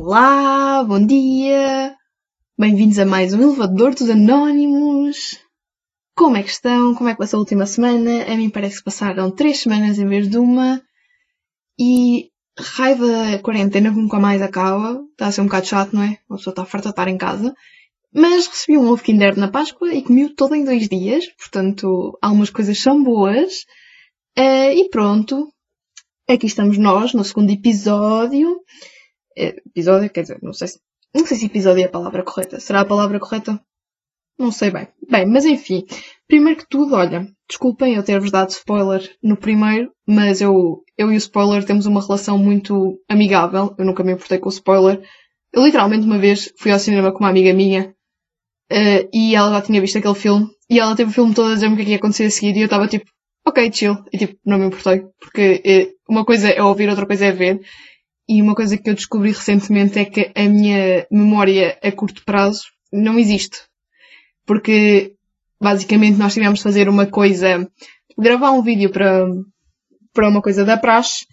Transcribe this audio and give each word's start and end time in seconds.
Olá, 0.00 0.84
bom 0.84 1.04
dia! 1.04 1.92
Bem-vindos 2.56 3.00
a 3.00 3.04
mais 3.04 3.34
um 3.34 3.42
Elevador 3.42 3.96
dos 3.96 4.08
Anónimos! 4.08 5.40
Como 6.14 6.36
é 6.36 6.42
que 6.44 6.50
estão? 6.50 6.94
Como 6.94 7.10
é 7.10 7.14
que 7.14 7.18
passou 7.18 7.38
a 7.38 7.40
última 7.40 7.66
semana? 7.66 8.22
A 8.32 8.36
mim 8.36 8.48
parece 8.48 8.78
que 8.78 8.84
passaram 8.84 9.28
três 9.28 9.58
semanas 9.58 9.98
em 9.98 10.06
vez 10.06 10.28
de 10.28 10.38
uma. 10.38 10.80
E 11.76 12.30
raiva 12.56 13.40
quarentena 13.42 13.90
que 13.90 13.98
nunca 13.98 14.20
mais 14.20 14.40
acaba. 14.40 15.02
Está 15.10 15.26
a 15.26 15.32
ser 15.32 15.40
um 15.40 15.46
bocado 15.46 15.66
chato, 15.66 15.92
não 15.92 16.04
é? 16.04 16.16
Uma 16.30 16.36
pessoa 16.36 16.52
está 16.52 16.64
farta 16.64 16.90
de 16.90 16.92
estar 16.92 17.08
em 17.08 17.18
casa. 17.18 17.52
Mas 18.14 18.46
recebi 18.46 18.78
um 18.78 18.88
ovo 18.88 19.02
Kinder 19.02 19.36
na 19.36 19.50
Páscoa 19.50 19.92
e 19.92 20.02
comi-o 20.02 20.32
todo 20.32 20.54
em 20.54 20.64
dois 20.64 20.88
dias. 20.88 21.26
Portanto, 21.36 22.16
algumas 22.22 22.50
coisas 22.50 22.78
são 22.78 23.02
boas. 23.02 23.64
Uh, 24.38 24.70
e 24.76 24.88
pronto. 24.90 25.48
Aqui 26.28 26.46
estamos 26.46 26.78
nós, 26.78 27.12
no 27.14 27.24
segundo 27.24 27.50
episódio. 27.50 28.60
Episódio, 29.38 30.10
quer 30.10 30.22
dizer, 30.22 30.38
não 30.42 30.52
sei 30.52 30.68
se, 30.68 30.80
não 31.14 31.26
sei 31.26 31.36
se 31.36 31.46
episódio 31.46 31.82
é 31.82 31.86
a 31.86 31.90
palavra 31.90 32.22
correta. 32.22 32.60
Será 32.60 32.80
a 32.80 32.84
palavra 32.84 33.20
correta? 33.20 33.60
Não 34.38 34.52
sei 34.52 34.70
bem. 34.70 34.88
Bem, 35.10 35.26
mas 35.26 35.44
enfim. 35.44 35.84
Primeiro 36.28 36.60
que 36.60 36.68
tudo, 36.68 36.94
olha, 36.94 37.26
desculpem 37.48 37.94
eu 37.94 38.02
ter-vos 38.02 38.30
dado 38.30 38.50
spoiler 38.50 39.16
no 39.22 39.36
primeiro, 39.36 39.90
mas 40.06 40.40
eu, 40.40 40.84
eu 40.96 41.10
e 41.10 41.14
o 41.14 41.18
spoiler 41.18 41.64
temos 41.64 41.86
uma 41.86 42.00
relação 42.00 42.38
muito 42.38 43.00
amigável. 43.08 43.74
Eu 43.76 43.84
nunca 43.84 44.04
me 44.04 44.12
importei 44.12 44.38
com 44.38 44.48
o 44.48 44.52
spoiler. 44.52 45.02
Eu 45.52 45.64
literalmente 45.64 46.06
uma 46.06 46.18
vez 46.18 46.52
fui 46.58 46.70
ao 46.70 46.78
cinema 46.78 47.10
com 47.10 47.20
uma 47.20 47.30
amiga 47.30 47.52
minha 47.52 47.94
uh, 48.70 49.08
e 49.12 49.34
ela 49.34 49.50
já 49.50 49.62
tinha 49.62 49.80
visto 49.80 49.98
aquele 49.98 50.14
filme 50.14 50.46
e 50.70 50.78
ela 50.78 50.94
teve 50.94 51.10
o 51.10 51.14
filme 51.14 51.34
todo 51.34 51.50
a 51.50 51.54
dizer-me 51.54 51.74
o 51.74 51.76
que 51.76 51.82
é 51.82 51.84
que 51.86 51.90
ia 51.92 51.96
acontecer 51.96 52.26
a 52.26 52.30
seguir 52.30 52.56
e 52.56 52.60
eu 52.60 52.66
estava 52.66 52.86
tipo, 52.86 53.10
ok, 53.46 53.72
chill. 53.72 53.96
E 54.12 54.18
tipo, 54.18 54.38
não 54.44 54.58
me 54.58 54.66
importei. 54.66 55.04
Porque 55.18 55.62
uh, 55.66 56.12
uma 56.12 56.24
coisa 56.24 56.48
é 56.48 56.62
ouvir, 56.62 56.88
outra 56.88 57.06
coisa 57.06 57.26
é 57.26 57.32
ver. 57.32 57.60
E 58.28 58.42
uma 58.42 58.54
coisa 58.54 58.76
que 58.76 58.90
eu 58.90 58.94
descobri 58.94 59.30
recentemente 59.30 59.98
é 59.98 60.04
que 60.04 60.30
a 60.34 60.48
minha 60.48 61.06
memória 61.10 61.78
a 61.82 61.90
curto 61.90 62.24
prazo 62.24 62.64
não 62.92 63.18
existe. 63.18 63.58
Porque 64.44 65.14
basicamente 65.60 66.18
nós 66.18 66.34
tivemos 66.34 66.58
de 66.58 66.62
fazer 66.62 66.88
uma 66.88 67.06
coisa, 67.06 67.68
gravar 68.16 68.52
um 68.52 68.62
vídeo 68.62 68.90
para, 68.90 69.26
para 70.12 70.28
uma 70.28 70.42
coisa 70.42 70.64
da 70.64 70.76
praxe 70.76 71.24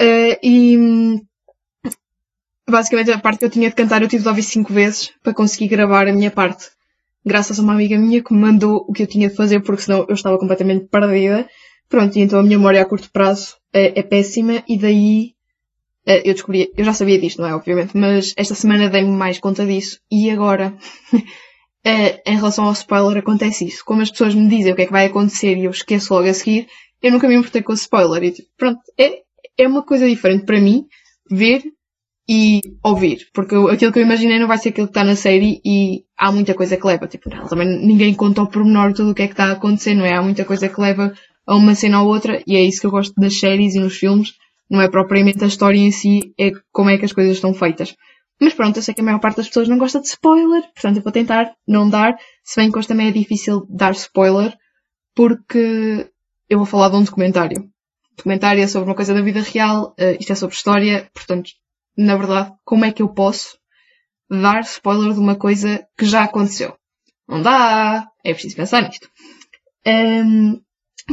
uh, 0.00 0.38
e 0.42 1.20
basicamente 2.68 3.10
a 3.10 3.18
parte 3.18 3.40
que 3.40 3.44
eu 3.44 3.50
tinha 3.50 3.68
de 3.68 3.74
cantar 3.74 4.02
eu 4.02 4.08
tive 4.08 4.22
de 4.22 4.28
ouvir 4.28 4.42
cinco 4.42 4.72
vezes 4.72 5.12
para 5.22 5.34
conseguir 5.34 5.68
gravar 5.68 6.08
a 6.08 6.12
minha 6.12 6.30
parte. 6.30 6.70
Graças 7.24 7.58
a 7.58 7.62
uma 7.62 7.74
amiga 7.74 7.98
minha 7.98 8.22
que 8.22 8.32
me 8.32 8.40
mandou 8.40 8.84
o 8.88 8.92
que 8.92 9.02
eu 9.02 9.06
tinha 9.06 9.28
de 9.28 9.36
fazer 9.36 9.60
porque 9.60 9.82
senão 9.82 10.06
eu 10.08 10.14
estava 10.14 10.38
completamente 10.38 10.86
perdida. 10.86 11.48
Pronto, 11.88 12.16
e 12.16 12.22
então 12.22 12.40
a 12.40 12.42
minha 12.42 12.56
memória 12.56 12.80
a 12.80 12.86
curto 12.86 13.10
prazo 13.12 13.56
é, 13.72 14.00
é 14.00 14.02
péssima 14.02 14.64
e 14.66 14.78
daí 14.78 15.31
eu 16.06 16.32
descobri, 16.32 16.72
eu 16.76 16.84
já 16.84 16.92
sabia 16.92 17.18
disto, 17.18 17.40
não 17.40 17.48
é? 17.48 17.54
Obviamente, 17.54 17.96
mas 17.96 18.32
esta 18.36 18.54
semana 18.54 18.88
dei-me 18.88 19.10
mais 19.10 19.38
conta 19.38 19.64
disso 19.64 20.00
e 20.10 20.30
agora, 20.30 20.74
uh, 21.12 21.18
em 22.26 22.36
relação 22.36 22.64
ao 22.64 22.72
spoiler, 22.72 23.18
acontece 23.18 23.66
isso. 23.66 23.84
Como 23.84 24.02
as 24.02 24.10
pessoas 24.10 24.34
me 24.34 24.48
dizem 24.48 24.72
o 24.72 24.76
que 24.76 24.82
é 24.82 24.86
que 24.86 24.92
vai 24.92 25.06
acontecer 25.06 25.56
e 25.56 25.64
eu 25.64 25.70
esqueço 25.70 26.12
logo 26.12 26.28
a 26.28 26.34
seguir, 26.34 26.66
eu 27.00 27.12
nunca 27.12 27.28
me 27.28 27.36
importei 27.36 27.62
com 27.62 27.72
o 27.72 27.76
spoiler. 27.76 28.24
E 28.24 28.32
tipo, 28.32 28.48
pronto, 28.56 28.80
é, 28.98 29.20
é 29.58 29.68
uma 29.68 29.82
coisa 29.84 30.08
diferente 30.08 30.44
para 30.44 30.60
mim 30.60 30.84
ver 31.30 31.62
e 32.28 32.60
ouvir. 32.82 33.28
Porque 33.32 33.54
aquilo 33.54 33.92
que 33.92 33.98
eu 33.98 34.04
imaginei 34.04 34.38
não 34.38 34.48
vai 34.48 34.58
ser 34.58 34.70
aquilo 34.70 34.88
que 34.88 34.92
está 34.92 35.04
na 35.04 35.16
série 35.16 35.60
e 35.64 36.04
há 36.16 36.32
muita 36.32 36.54
coisa 36.54 36.76
que 36.76 36.86
leva. 36.86 37.06
Tipo, 37.06 37.30
não, 37.30 37.46
também 37.46 37.68
ninguém 37.68 38.14
conta 38.14 38.40
ao 38.40 38.48
pormenor 38.48 38.92
tudo 38.92 39.10
o 39.10 39.14
que 39.14 39.22
é 39.22 39.26
que 39.26 39.34
está 39.34 39.46
a 39.46 39.52
acontecer, 39.52 39.94
não 39.94 40.04
é? 40.04 40.14
Há 40.16 40.22
muita 40.22 40.44
coisa 40.44 40.68
que 40.68 40.80
leva 40.80 41.12
a 41.46 41.56
uma 41.56 41.74
cena 41.74 42.02
ou 42.02 42.08
outra 42.08 42.42
e 42.46 42.56
é 42.56 42.62
isso 42.62 42.80
que 42.80 42.86
eu 42.86 42.90
gosto 42.90 43.14
das 43.20 43.38
séries 43.38 43.74
e 43.74 43.80
nos 43.80 43.96
filmes 43.96 44.32
não 44.72 44.80
é 44.80 44.88
propriamente 44.88 45.44
a 45.44 45.46
história 45.46 45.78
em 45.78 45.92
si, 45.92 46.32
é 46.40 46.50
como 46.72 46.88
é 46.88 46.96
que 46.96 47.04
as 47.04 47.12
coisas 47.12 47.34
estão 47.34 47.52
feitas. 47.52 47.94
Mas 48.40 48.54
pronto, 48.54 48.78
eu 48.78 48.82
sei 48.82 48.94
que 48.94 49.02
a 49.02 49.04
maior 49.04 49.20
parte 49.20 49.36
das 49.36 49.46
pessoas 49.46 49.68
não 49.68 49.76
gosta 49.76 50.00
de 50.00 50.06
spoiler, 50.06 50.62
portanto 50.72 50.96
eu 50.96 51.02
vou 51.02 51.12
tentar 51.12 51.52
não 51.68 51.88
dar, 51.90 52.16
se 52.42 52.58
bem 52.58 52.72
que 52.72 52.78
hoje 52.78 52.88
também 52.88 53.08
é 53.08 53.12
difícil 53.12 53.66
dar 53.68 53.92
spoiler, 53.92 54.56
porque 55.14 56.10
eu 56.48 56.56
vou 56.56 56.66
falar 56.66 56.88
de 56.88 56.96
um 56.96 57.04
documentário. 57.04 57.60
O 57.60 58.16
documentário 58.16 58.62
é 58.62 58.66
sobre 58.66 58.88
uma 58.88 58.94
coisa 58.94 59.12
da 59.12 59.20
vida 59.20 59.42
real, 59.42 59.94
uh, 60.00 60.16
isto 60.18 60.32
é 60.32 60.34
sobre 60.34 60.56
história, 60.56 61.10
portanto, 61.12 61.50
na 61.94 62.16
verdade, 62.16 62.52
como 62.64 62.86
é 62.86 62.92
que 62.92 63.02
eu 63.02 63.10
posso 63.10 63.58
dar 64.30 64.62
spoiler 64.62 65.12
de 65.12 65.20
uma 65.20 65.36
coisa 65.36 65.86
que 65.98 66.06
já 66.06 66.24
aconteceu? 66.24 66.74
Não 67.28 67.42
dá, 67.42 68.08
é 68.24 68.32
preciso 68.32 68.56
pensar 68.56 68.80
nisto. 68.80 69.06
Um, 69.86 70.62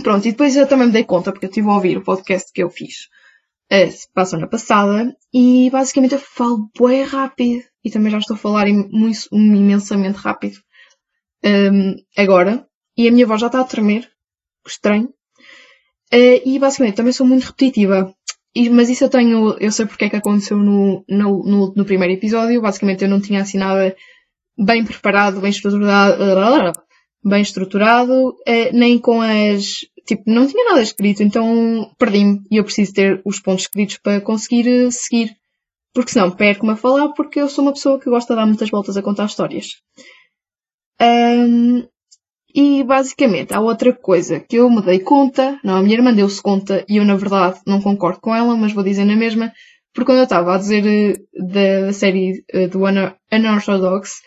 pronto, 0.01 0.25
e 0.25 0.31
depois 0.31 0.55
eu 0.55 0.65
também 0.65 0.87
me 0.87 0.93
dei 0.93 1.03
conta, 1.03 1.33
porque 1.33 1.45
eu 1.45 1.49
estive 1.49 1.67
a 1.67 1.73
ouvir 1.73 1.97
o 1.97 2.03
podcast 2.05 2.53
que 2.53 2.63
eu 2.63 2.69
fiz 2.69 3.09
uh, 3.71 4.13
para 4.13 4.23
a 4.23 4.25
semana 4.25 4.47
passada 4.47 5.15
e 5.33 5.69
basicamente 5.71 6.13
eu 6.13 6.19
falo 6.19 6.69
bem 6.79 7.03
rápido 7.03 7.63
e 7.83 7.89
também 7.89 8.11
já 8.11 8.17
estou 8.17 8.35
a 8.35 8.39
falar 8.39 8.67
muito, 8.67 9.27
imensamente 9.31 10.17
rápido 10.17 10.57
um, 11.43 11.95
agora 12.17 12.67
e 12.97 13.07
a 13.07 13.11
minha 13.11 13.25
voz 13.25 13.39
já 13.39 13.47
está 13.47 13.61
a 13.61 13.63
tremer, 13.63 14.09
estranho. 14.67 15.09
Uh, 16.13 16.41
e 16.43 16.59
basicamente 16.59 16.95
também 16.95 17.13
sou 17.13 17.25
muito 17.25 17.45
repetitiva. 17.45 18.13
E, 18.53 18.69
mas 18.69 18.89
isso 18.89 19.05
eu 19.05 19.09
tenho, 19.09 19.55
eu 19.59 19.71
sei 19.71 19.85
porque 19.85 20.05
é 20.05 20.09
que 20.09 20.15
aconteceu 20.15 20.57
no, 20.57 21.05
no, 21.07 21.43
no, 21.43 21.73
no 21.75 21.85
primeiro 21.85 22.15
episódio. 22.15 22.61
Basicamente 22.61 23.03
eu 23.03 23.09
não 23.09 23.21
tinha 23.21 23.41
assim 23.41 23.57
nada 23.57 23.95
bem 24.57 24.83
preparado, 24.83 25.39
bem 25.39 25.51
estruturado, 25.51 26.21
bem 27.23 27.41
estruturado, 27.41 28.29
uh, 28.29 28.73
nem 28.73 28.97
com 28.97 29.21
as 29.21 29.79
tipo, 30.09 30.23
não 30.25 30.47
tinha 30.47 30.65
nada 30.65 30.81
escrito, 30.81 31.21
então 31.21 31.91
perdi-me 31.97 32.41
e 32.49 32.57
eu 32.57 32.63
preciso 32.63 32.93
ter 32.93 33.21
os 33.23 33.39
pontos 33.39 33.63
escritos 33.63 33.97
para 33.97 34.19
conseguir 34.19 34.67
uh, 34.67 34.91
seguir. 34.91 35.35
Porque 35.93 36.11
senão 36.11 36.31
perco-me 36.31 36.73
a 36.73 36.75
falar 36.75 37.09
porque 37.09 37.39
eu 37.39 37.49
sou 37.49 37.63
uma 37.63 37.73
pessoa 37.73 37.99
que 37.99 38.09
gosta 38.09 38.33
de 38.33 38.39
dar 38.39 38.45
muitas 38.45 38.69
voltas 38.69 38.97
a 38.97 39.01
contar 39.01 39.25
histórias. 39.25 39.67
Um, 41.01 41.87
e 42.53 42.83
basicamente 42.83 43.53
há 43.53 43.59
outra 43.59 43.93
coisa 43.93 44.39
que 44.39 44.57
eu 44.57 44.69
me 44.69 44.81
dei 44.81 44.99
conta, 44.99 45.59
não, 45.63 45.77
a 45.77 45.81
minha 45.81 45.95
irmã 45.95 46.13
deu-se 46.13 46.41
conta 46.41 46.83
e 46.89 46.97
eu 46.97 47.05
na 47.05 47.15
verdade 47.15 47.59
não 47.65 47.81
concordo 47.81 48.19
com 48.19 48.35
ela, 48.35 48.55
mas 48.55 48.73
vou 48.73 48.83
dizer 48.83 49.05
na 49.05 49.15
mesma, 49.15 49.51
porque 49.93 50.05
quando 50.05 50.19
eu 50.19 50.23
estava 50.23 50.55
a 50.55 50.57
dizer 50.57 50.83
uh, 50.83 51.47
da 51.47 51.93
série 51.93 52.43
do 52.71 52.81
Unorthodox, 53.31 54.21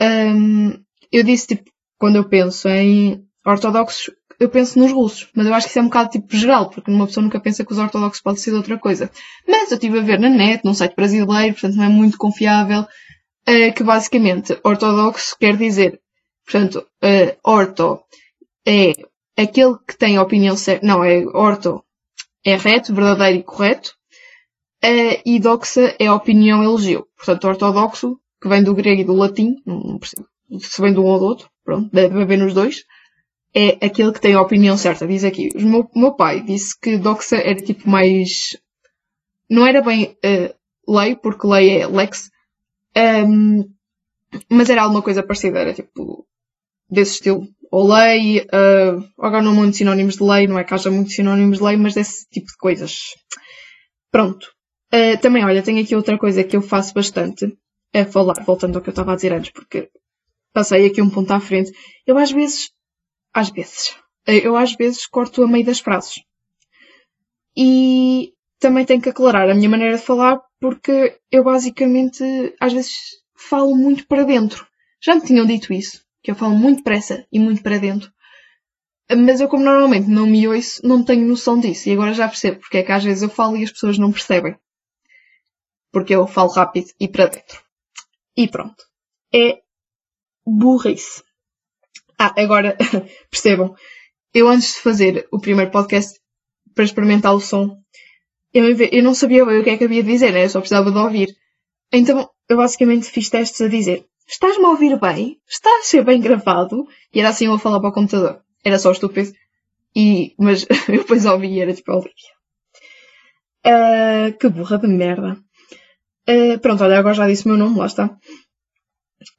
um, 0.00 0.72
eu 1.10 1.22
disse 1.24 1.48
tipo, 1.48 1.70
quando 1.98 2.16
eu 2.16 2.28
penso 2.28 2.68
em 2.68 3.24
ortodoxos, 3.44 4.10
eu 4.38 4.48
penso 4.48 4.78
nos 4.78 4.92
russos, 4.92 5.28
mas 5.34 5.46
eu 5.46 5.54
acho 5.54 5.66
que 5.66 5.70
isso 5.70 5.78
é 5.80 5.82
um 5.82 5.86
bocado 5.86 6.10
tipo 6.10 6.36
geral, 6.36 6.70
porque 6.70 6.90
uma 6.90 7.06
pessoa 7.06 7.24
nunca 7.24 7.40
pensa 7.40 7.64
que 7.64 7.72
os 7.72 7.78
ortodoxos 7.78 8.22
podem 8.22 8.40
ser 8.40 8.54
outra 8.54 8.78
coisa. 8.78 9.10
Mas 9.46 9.70
eu 9.70 9.76
estive 9.76 9.98
a 9.98 10.02
ver 10.02 10.20
na 10.20 10.28
net, 10.28 10.64
num 10.64 10.74
site 10.74 10.94
brasileiro, 10.94 11.54
portanto 11.54 11.76
não 11.76 11.84
é 11.84 11.88
muito 11.88 12.16
confiável, 12.16 12.82
uh, 12.82 13.74
que 13.74 13.82
basicamente 13.82 14.58
ortodoxo 14.62 15.36
quer 15.38 15.56
dizer, 15.56 16.00
portanto, 16.44 16.86
uh, 17.02 17.36
orto 17.42 18.00
é 18.66 18.92
aquele 19.36 19.76
que 19.86 19.96
tem 19.96 20.16
a 20.16 20.22
opinião 20.22 20.56
certa, 20.56 20.86
não, 20.86 21.02
é 21.02 21.24
orto 21.26 21.82
é 22.44 22.56
reto, 22.56 22.94
verdadeiro 22.94 23.40
e 23.40 23.42
correto, 23.42 23.90
uh, 24.84 25.22
e 25.26 25.40
doxa 25.40 25.96
é 25.98 26.06
a 26.06 26.14
opinião 26.14 26.62
elogio. 26.62 27.06
Portanto, 27.16 27.48
ortodoxo, 27.48 28.20
que 28.40 28.48
vem 28.48 28.62
do 28.62 28.72
grego 28.72 29.00
e 29.00 29.04
do 29.04 29.14
latim, 29.14 29.56
não 29.66 29.98
percebo 29.98 30.28
se 30.60 30.80
vem 30.80 30.92
de 30.92 30.98
um 30.98 31.04
ou 31.04 31.18
do 31.18 31.24
outro, 31.26 31.50
pronto, 31.68 31.90
deve 31.92 32.22
haver 32.22 32.38
nos 32.38 32.54
dois, 32.54 32.86
é 33.54 33.84
aquele 33.84 34.10
que 34.10 34.22
tem 34.22 34.32
a 34.32 34.40
opinião 34.40 34.78
certa. 34.78 35.06
Diz 35.06 35.22
aqui, 35.22 35.50
o 35.54 35.60
meu, 35.60 35.90
meu 35.94 36.14
pai 36.14 36.42
disse 36.42 36.74
que 36.80 36.96
doxa 36.96 37.36
era 37.36 37.56
tipo 37.56 37.90
mais. 37.90 38.56
Não 39.50 39.66
era 39.66 39.82
bem 39.82 40.16
uh, 40.24 40.98
lei, 40.98 41.14
porque 41.14 41.46
lei 41.46 41.82
é 41.82 41.86
lex, 41.86 42.30
um, 42.96 43.68
mas 44.48 44.70
era 44.70 44.82
alguma 44.82 45.02
coisa 45.02 45.22
parecida, 45.22 45.58
era 45.58 45.74
tipo 45.74 46.26
desse 46.88 47.16
estilo. 47.16 47.46
Ou 47.70 47.92
lei, 47.92 48.40
uh, 48.40 49.04
agora 49.18 49.42
não 49.42 49.50
há 49.50 49.54
muitos 49.54 49.76
sinónimos 49.76 50.16
de 50.16 50.24
lei, 50.24 50.46
não 50.46 50.58
é 50.58 50.64
que 50.64 50.72
haja 50.72 50.90
muitos 50.90 51.14
sinónimos 51.14 51.58
de 51.58 51.64
lei, 51.64 51.76
mas 51.76 51.92
desse 51.92 52.26
tipo 52.30 52.46
de 52.46 52.56
coisas. 52.56 52.98
Pronto. 54.10 54.46
Uh, 54.90 55.20
também, 55.20 55.44
olha, 55.44 55.62
tenho 55.62 55.82
aqui 55.82 55.94
outra 55.94 56.16
coisa 56.16 56.42
que 56.42 56.56
eu 56.56 56.62
faço 56.62 56.94
bastante, 56.94 57.46
a 57.94 58.06
falar, 58.06 58.42
voltando 58.42 58.76
ao 58.76 58.82
que 58.82 58.88
eu 58.88 58.92
estava 58.92 59.12
a 59.12 59.16
dizer 59.16 59.34
antes, 59.34 59.50
porque 59.50 59.90
passei 60.58 60.86
aqui 60.86 61.00
um 61.00 61.08
ponto 61.08 61.30
à 61.30 61.38
frente. 61.38 61.70
Eu 62.04 62.18
às 62.18 62.32
vezes 62.32 62.72
às 63.32 63.48
vezes. 63.48 63.96
Eu 64.26 64.56
às 64.56 64.74
vezes 64.74 65.06
corto 65.06 65.44
a 65.44 65.46
meio 65.46 65.64
das 65.64 65.78
frases. 65.78 66.20
E 67.56 68.32
também 68.58 68.84
tenho 68.84 69.00
que 69.00 69.08
aclarar 69.08 69.48
a 69.48 69.54
minha 69.54 69.68
maneira 69.68 69.96
de 69.96 70.02
falar 70.02 70.40
porque 70.60 71.16
eu 71.30 71.44
basicamente 71.44 72.24
às 72.60 72.72
vezes 72.72 72.92
falo 73.36 73.76
muito 73.76 74.04
para 74.08 74.24
dentro. 74.24 74.66
Já 75.00 75.14
me 75.14 75.22
tinham 75.24 75.46
dito 75.46 75.72
isso, 75.72 76.04
que 76.24 76.32
eu 76.32 76.34
falo 76.34 76.56
muito 76.56 76.78
depressa 76.78 77.24
e 77.32 77.38
muito 77.38 77.62
para 77.62 77.78
dentro. 77.78 78.12
Mas 79.10 79.40
eu, 79.40 79.48
como 79.48 79.64
normalmente 79.64 80.08
não 80.08 80.26
me 80.26 80.48
ouço, 80.48 80.84
não 80.84 81.04
tenho 81.04 81.26
noção 81.26 81.58
disso. 81.60 81.88
E 81.88 81.92
agora 81.92 82.12
já 82.12 82.26
percebo 82.26 82.58
porque 82.58 82.78
é 82.78 82.82
que 82.82 82.92
às 82.92 83.04
vezes 83.04 83.22
eu 83.22 83.30
falo 83.30 83.56
e 83.56 83.62
as 83.62 83.70
pessoas 83.70 83.96
não 83.96 84.10
percebem. 84.10 84.56
Porque 85.92 86.14
eu 86.14 86.26
falo 86.26 86.50
rápido 86.50 86.90
e 86.98 87.06
para 87.06 87.28
dentro. 87.28 87.62
E 88.36 88.48
pronto. 88.48 88.84
É 89.32 89.62
burrice. 90.50 91.22
Ah, 92.18 92.34
agora, 92.36 92.76
percebam. 93.30 93.74
Eu 94.34 94.48
antes 94.48 94.74
de 94.74 94.80
fazer 94.80 95.28
o 95.32 95.40
primeiro 95.40 95.70
podcast 95.70 96.18
para 96.74 96.84
experimentar 96.84 97.34
o 97.34 97.40
som, 97.40 97.76
eu, 98.52 98.76
eu 98.76 99.02
não 99.02 99.14
sabia 99.14 99.44
bem 99.44 99.60
o 99.60 99.64
que 99.64 99.70
é 99.70 99.76
que 99.76 99.84
havia 99.84 100.02
de 100.02 100.12
dizer, 100.12 100.32
né? 100.32 100.44
Eu 100.44 100.50
só 100.50 100.60
precisava 100.60 100.90
de 100.90 100.98
ouvir. 100.98 101.36
Então, 101.92 102.28
eu 102.48 102.56
basicamente 102.56 103.10
fiz 103.10 103.30
testes 103.30 103.60
a 103.60 103.68
dizer 103.68 104.04
Estás-me 104.28 104.66
a 104.66 104.68
ouvir 104.68 105.00
bem? 105.00 105.40
Está 105.48 105.70
a 105.70 105.82
ser 105.82 106.04
bem 106.04 106.20
gravado? 106.20 106.86
E 107.14 107.18
era 107.18 107.30
assim 107.30 107.46
eu 107.46 107.54
a 107.54 107.58
falar 107.58 107.80
para 107.80 107.88
o 107.88 107.92
computador. 107.92 108.42
Era 108.62 108.78
só 108.78 108.92
estúpido. 108.92 109.32
E, 109.96 110.34
mas 110.38 110.66
eu 110.86 110.98
depois 110.98 111.24
ouvi 111.24 111.48
e 111.48 111.60
era 111.60 111.72
tipo 111.72 111.92
Olivia. 111.92 112.12
Uh, 113.66 114.36
que 114.38 114.48
burra 114.50 114.76
de 114.76 114.86
merda. 114.86 115.38
Uh, 116.28 116.58
pronto, 116.60 116.84
olha, 116.84 116.98
agora 116.98 117.14
já 117.14 117.26
disse 117.26 117.46
o 117.46 117.48
meu 117.48 117.56
nome, 117.56 117.78
lá 117.78 117.86
está. 117.86 118.18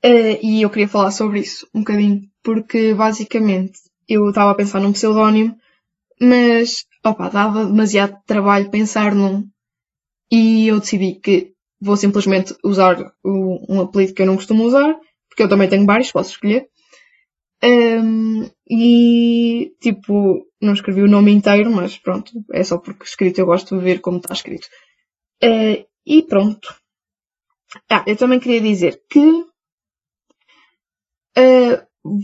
Uh, 0.03 0.37
e 0.41 0.61
eu 0.61 0.69
queria 0.69 0.87
falar 0.87 1.11
sobre 1.11 1.39
isso 1.39 1.67
um 1.73 1.79
bocadinho, 1.79 2.21
porque 2.43 2.93
basicamente 2.93 3.79
eu 4.07 4.27
estava 4.29 4.51
a 4.51 4.55
pensar 4.55 4.79
num 4.79 4.91
pseudónimo, 4.91 5.55
mas 6.19 6.85
opa, 7.05 7.29
dava 7.29 7.65
demasiado 7.65 8.17
trabalho 8.25 8.69
pensar 8.69 9.15
num. 9.15 9.47
E 10.31 10.67
eu 10.67 10.79
decidi 10.79 11.15
que 11.15 11.53
vou 11.81 11.95
simplesmente 11.95 12.55
usar 12.63 13.13
o, 13.23 13.73
um 13.73 13.81
apelido 13.81 14.13
que 14.13 14.21
eu 14.21 14.25
não 14.25 14.35
costumo 14.35 14.63
usar, 14.63 14.95
porque 15.29 15.43
eu 15.43 15.49
também 15.49 15.69
tenho 15.69 15.85
vários, 15.85 16.11
posso 16.11 16.31
escolher. 16.31 16.67
Um, 17.63 18.49
e, 18.69 19.73
tipo, 19.81 20.45
não 20.61 20.73
escrevi 20.73 21.01
o 21.01 21.09
nome 21.09 21.31
inteiro, 21.31 21.71
mas 21.71 21.97
pronto, 21.97 22.31
é 22.51 22.63
só 22.63 22.77
porque 22.77 23.03
escrito 23.03 23.39
eu 23.39 23.45
gosto 23.45 23.77
de 23.77 23.83
ver 23.83 23.99
como 23.99 24.17
está 24.17 24.33
escrito. 24.33 24.67
Uh, 25.43 25.85
e 26.05 26.23
pronto. 26.23 26.75
Ah, 27.89 28.03
eu 28.07 28.15
também 28.15 28.39
queria 28.39 28.61
dizer 28.61 29.01
que 29.09 29.45
uh, 31.39 31.81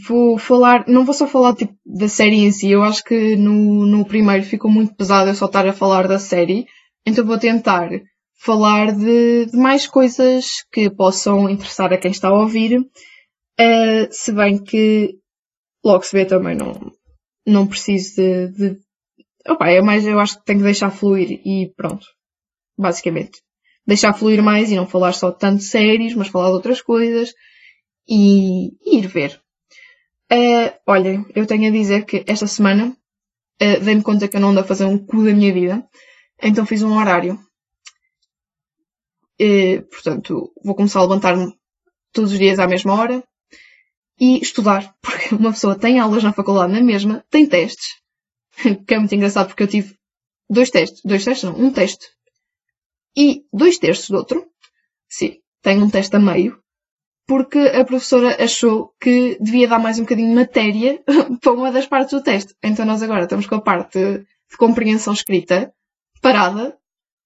vou 0.08 0.38
falar, 0.38 0.88
não 0.88 1.06
vou 1.06 1.14
só 1.14 1.28
falar 1.28 1.56
tipo, 1.56 1.74
da 1.86 2.08
série 2.08 2.38
em 2.38 2.52
si, 2.52 2.70
eu 2.70 2.84
acho 2.84 3.04
que 3.04 3.36
no, 3.36 3.86
no 3.86 4.06
primeiro 4.06 4.44
ficou 4.44 4.70
muito 4.70 4.96
pesado 4.96 5.30
eu 5.30 5.36
só 5.36 5.46
estar 5.46 5.68
a 5.68 5.74
falar 5.74 6.08
da 6.08 6.20
série, 6.20 6.66
então 7.06 7.26
vou 7.26 7.38
tentar 7.38 7.90
falar 8.38 8.92
de, 8.94 9.46
de 9.48 9.58
mais 9.58 9.88
coisas 9.88 10.46
que 10.72 10.90
possam 10.90 11.50
interessar 11.50 11.92
a 11.94 11.98
quem 11.98 12.12
está 12.12 12.30
a 12.30 12.40
ouvir, 12.42 12.80
uh, 12.80 14.08
se 14.12 14.32
bem 14.32 14.62
que 14.62 15.16
logo 15.84 16.04
se 16.04 16.16
vê 16.16 16.26
também 16.26 16.56
não, 16.56 16.92
não 17.46 17.68
preciso 17.68 18.16
de, 18.16 18.48
de... 18.50 18.80
Opa, 19.48 19.70
é 19.70 19.82
mais, 19.82 20.06
eu 20.06 20.20
acho 20.20 20.40
que 20.40 20.46
tenho 20.46 20.60
que 20.60 20.66
deixar 20.66 20.90
fluir 20.90 21.40
e 21.46 21.72
pronto. 21.78 22.06
Basicamente. 22.78 23.42
Deixar 23.86 24.14
fluir 24.14 24.42
mais 24.42 24.72
e 24.72 24.76
não 24.76 24.88
falar 24.88 25.14
só 25.14 25.32
tanto 25.32 25.62
séries, 25.62 26.16
mas 26.16 26.30
falar 26.30 26.48
de 26.48 26.56
outras 26.56 26.82
coisas 26.82 27.32
e, 28.07 28.69
e 28.84 29.00
ir 29.00 29.07
ver. 29.07 29.42
Uh, 30.31 30.74
olhem, 30.88 31.25
eu 31.36 31.46
tenho 31.46 31.68
a 31.68 31.72
dizer 31.72 32.06
que 32.06 32.24
esta 32.28 32.48
semana 32.48 32.96
uh, 33.62 33.80
dei-me 33.84 34.02
conta 34.02 34.28
que 34.28 34.38
eu 34.38 34.42
não 34.42 34.50
ando 34.50 34.60
a 34.60 34.63
fazer 34.63 34.86
um 34.86 34.98
cu 34.98 35.24
da 35.24 35.34
minha 35.34 35.54
vida, 35.54 35.88
então 36.42 36.66
fiz 36.66 36.81
um 36.81 36.98
horário. 36.98 37.40
Uh, 39.40 39.81
portanto, 39.90 40.52
vou 40.63 40.75
começar 40.75 41.00
a 41.00 41.04
levantar-me 41.04 41.54
todos 42.12 42.31
os 42.31 42.40
dias 42.40 42.60
à 42.60 42.68
mesma 42.68 42.94
hora, 42.94 43.24
e 44.19 44.40
estudar, 44.42 44.96
porque 45.01 45.36
uma 45.36 45.51
pessoa 45.51 45.78
tem 45.78 46.00
aulas 46.00 46.24
na 46.24 46.34
faculdade 46.34 46.74
na 46.74 46.81
mesma, 46.81 47.24
tem 47.30 47.48
testes, 47.48 47.88
que 48.88 48.94
é 48.94 49.00
muito 49.00 49.13
engraçado 49.13 49.48
porque 49.48 49.63
eu 49.63 49.68
tive 49.68 49.96
dois 50.50 50.69
testes, 50.69 51.01
dois 51.04 51.24
testes 51.24 51.44
não, 51.50 51.60
um 51.60 51.72
teste 51.72 52.08
e 53.16 53.46
dois 53.51 53.78
terços 53.78 54.10
do 54.10 54.18
outro. 54.18 54.46
Sim, 55.08 55.40
tenho 55.62 55.86
um 55.86 55.90
teste 55.90 56.16
a 56.16 56.19
meio, 56.19 56.62
porque 57.27 57.60
a 57.60 57.83
professora 57.83 58.44
achou 58.44 58.94
que 59.01 59.38
devia 59.42 59.68
dar 59.68 59.80
mais 59.80 59.98
um 59.98 60.04
bocadinho 60.04 60.30
de 60.30 60.36
matéria 60.36 61.04
para 61.42 61.54
uma 61.54 61.72
das 61.72 61.88
partes 61.88 62.12
do 62.12 62.24
teste. 62.24 62.56
Então 62.63 62.86
nós 62.86 63.01
agora 63.01 63.24
estamos 63.24 63.48
com 63.48 63.56
a 63.56 63.62
parte 63.62 64.00
de 64.00 64.57
compreensão 64.57 65.13
escrita 65.13 65.74
parada, 66.22 66.77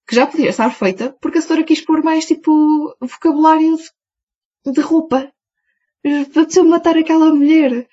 que 0.08 0.16
já 0.16 0.26
podia 0.26 0.50
estar 0.50 0.70
feita, 0.70 1.14
porque 1.20 1.38
a 1.38 1.42
senhora 1.42 1.64
quis 1.64 1.80
pôr 1.80 2.02
mais 2.02 2.26
tipo 2.26 2.94
vocabulário 3.00 3.76
de 4.66 4.80
roupa 4.80 5.32
apeteceu 6.04 6.64
matar 6.64 6.96
aquela 6.96 7.32
mulher. 7.32 7.86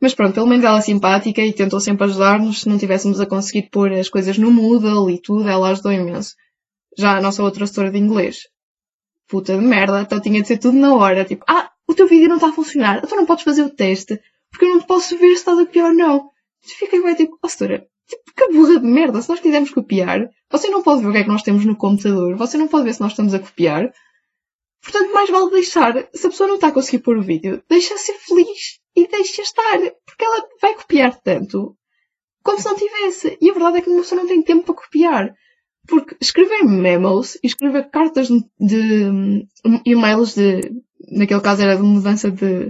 Mas 0.00 0.14
pronto, 0.14 0.34
pelo 0.34 0.46
menos 0.46 0.64
ela 0.64 0.78
é 0.78 0.82
simpática 0.82 1.42
e 1.42 1.52
tentou 1.52 1.80
sempre 1.80 2.04
ajudar-nos. 2.04 2.60
Se 2.60 2.68
não 2.68 2.78
tivéssemos 2.78 3.20
a 3.20 3.26
conseguir 3.26 3.68
pôr 3.70 3.92
as 3.92 4.08
coisas 4.08 4.38
no 4.38 4.50
Moodle 4.50 5.10
e 5.10 5.20
tudo, 5.20 5.48
ela 5.48 5.70
ajudou 5.70 5.92
imenso. 5.92 6.34
Já 6.96 7.18
a 7.18 7.20
nossa 7.20 7.42
outra 7.42 7.58
professora 7.58 7.90
de 7.90 7.98
inglês. 7.98 8.42
Puta 9.28 9.56
de 9.56 9.62
merda, 9.62 10.00
então 10.00 10.20
tinha 10.20 10.40
de 10.40 10.48
ser 10.48 10.58
tudo 10.58 10.76
na 10.76 10.94
hora. 10.94 11.24
Tipo, 11.24 11.44
ah, 11.48 11.70
o 11.86 11.94
teu 11.94 12.06
vídeo 12.06 12.28
não 12.28 12.36
está 12.36 12.48
a 12.48 12.52
funcionar, 12.52 13.00
então 13.04 13.16
não 13.16 13.26
podes 13.26 13.44
fazer 13.44 13.62
o 13.62 13.70
teste, 13.70 14.20
porque 14.50 14.64
eu 14.64 14.70
não 14.70 14.80
posso 14.80 15.16
ver 15.18 15.28
se 15.28 15.40
está 15.40 15.52
a 15.52 15.56
copiar 15.56 15.90
ou 15.90 15.94
não. 15.94 16.30
Fiquei 16.62 17.02
bem 17.02 17.14
tipo, 17.14 17.38
oh 17.42 17.48
senhora, 17.48 17.86
tipo, 18.06 18.22
que 18.34 18.52
burra 18.52 18.80
de 18.80 18.86
merda, 18.86 19.22
se 19.22 19.28
nós 19.28 19.40
quisermos 19.40 19.70
copiar, 19.70 20.28
você 20.50 20.68
não 20.68 20.82
pode 20.82 21.02
ver 21.02 21.08
o 21.08 21.12
que 21.12 21.18
é 21.18 21.22
que 21.22 21.28
nós 21.28 21.42
temos 21.42 21.64
no 21.64 21.76
computador, 21.76 22.36
você 22.36 22.58
não 22.58 22.68
pode 22.68 22.84
ver 22.84 22.94
se 22.94 23.00
nós 23.00 23.12
estamos 23.12 23.34
a 23.34 23.38
copiar, 23.38 23.92
Portanto, 24.82 25.12
mais 25.12 25.30
vale 25.30 25.50
deixar. 25.50 26.08
Se 26.14 26.26
a 26.26 26.30
pessoa 26.30 26.48
não 26.48 26.54
está 26.54 26.68
a 26.68 26.72
conseguir 26.72 27.00
pôr 27.00 27.18
o 27.18 27.22
vídeo, 27.22 27.62
deixa 27.68 27.96
ser 27.98 28.14
feliz 28.14 28.80
e 28.94 29.06
deixa 29.06 29.42
estar. 29.42 29.78
Porque 30.06 30.24
ela 30.24 30.48
vai 30.60 30.74
copiar 30.74 31.20
tanto 31.20 31.76
como 32.42 32.58
se 32.58 32.66
não 32.66 32.76
tivesse. 32.76 33.36
E 33.40 33.50
a 33.50 33.52
verdade 33.52 33.78
é 33.78 33.80
que 33.82 33.90
uma 33.90 34.02
pessoa 34.02 34.20
não 34.20 34.28
tem 34.28 34.42
tempo 34.42 34.64
para 34.64 34.82
copiar. 34.82 35.34
Porque 35.88 36.16
escrever 36.20 36.64
memos 36.64 37.36
e 37.36 37.46
escrever 37.46 37.90
cartas 37.90 38.28
de, 38.28 38.44
de 38.60 39.48
e-mails 39.84 40.34
de. 40.34 40.60
Naquele 41.10 41.40
caso 41.40 41.62
era 41.62 41.76
de 41.76 41.82
mudança 41.82 42.30
de. 42.30 42.66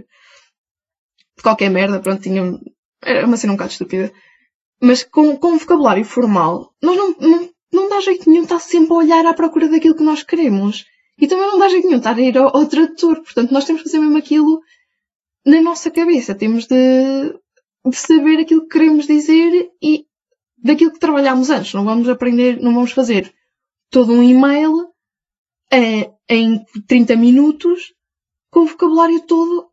de 1.37 1.43
qualquer 1.43 1.69
merda, 1.69 2.00
pronto, 2.00 2.23
tinha. 2.23 2.59
Era 3.03 3.26
uma 3.26 3.37
cena 3.37 3.53
um 3.53 3.56
bocado 3.56 3.73
estúpida. 3.73 4.12
Mas 4.81 5.03
com, 5.03 5.37
com 5.37 5.49
um 5.49 5.59
vocabulário 5.59 6.05
formal, 6.05 6.73
nós 6.81 6.97
não, 6.97 7.15
não, 7.19 7.50
não 7.73 7.88
dá 7.88 8.00
jeito 8.00 8.31
nenhum 8.31 8.44
estar 8.44 8.61
sempre 8.61 8.93
a 8.93 8.97
olhar 8.97 9.26
à 9.26 9.35
procura 9.35 9.69
daquilo 9.69 9.97
que 9.97 10.05
nós 10.05 10.23
queremos. 10.23 10.87
E 11.21 11.26
também 11.26 11.49
não 11.49 11.59
dá 11.59 11.69
jeito 11.69 11.87
nenhum 11.87 11.99
estar 11.99 12.17
a 12.17 12.21
ir 12.21 12.38
ao, 12.38 12.56
ao 12.56 12.67
tradutor. 12.67 13.17
Portanto, 13.23 13.50
nós 13.50 13.64
temos 13.64 13.82
que 13.82 13.88
fazer 13.88 13.99
mesmo 13.99 14.17
aquilo 14.17 14.61
na 15.44 15.61
nossa 15.61 15.91
cabeça. 15.91 16.37
Temos 16.37 16.67
de, 16.67 17.35
de 17.85 17.97
saber 17.97 18.38
aquilo 18.38 18.62
que 18.62 18.79
queremos 18.79 19.06
dizer 19.06 19.73
e 19.82 20.06
daquilo 20.63 20.93
que 20.93 20.99
trabalhámos 20.99 21.51
antes. 21.51 21.75
Não 21.75 21.85
vamos 21.85 22.09
aprender, 22.09 22.61
não 22.61 22.75
vamos 22.75 22.93
fazer 22.93 23.33
todo 23.91 24.13
um 24.13 24.23
e-mail 24.23 24.93
é, 25.71 26.11
em 26.29 26.65
30 26.87 27.17
minutos 27.17 27.95
com 28.51 28.61
o 28.61 28.67
vocabulário 28.67 29.21
todo 29.23 29.71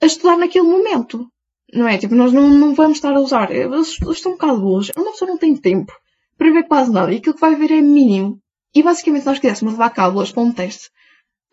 a 0.00 0.06
estudar 0.06 0.36
naquele 0.36 0.66
momento. 0.66 1.28
Não 1.72 1.88
é? 1.88 1.98
Tipo, 1.98 2.14
nós 2.14 2.32
não, 2.32 2.48
não 2.48 2.74
vamos 2.74 2.98
estar 2.98 3.12
a 3.12 3.20
usar. 3.20 3.50
Eles, 3.50 3.98
estão 4.00 4.32
um 4.32 4.36
bocado 4.36 4.60
bolos. 4.60 4.90
Uma 4.96 5.12
pessoa 5.12 5.30
não 5.30 5.38
tem 5.38 5.56
tempo 5.56 5.92
para 6.36 6.52
ver 6.52 6.64
quase 6.64 6.92
nada 6.92 7.12
e 7.12 7.16
aquilo 7.16 7.34
que 7.34 7.40
vai 7.40 7.54
ver 7.54 7.70
é 7.70 7.80
mínimo 7.80 8.40
e 8.74 8.82
basicamente 8.82 9.24
nós 9.24 9.38
quiséssemos 9.38 9.74
levar 9.74 9.90
cábulas 9.90 10.32
para 10.32 10.42
um 10.42 10.52
teste, 10.52 10.90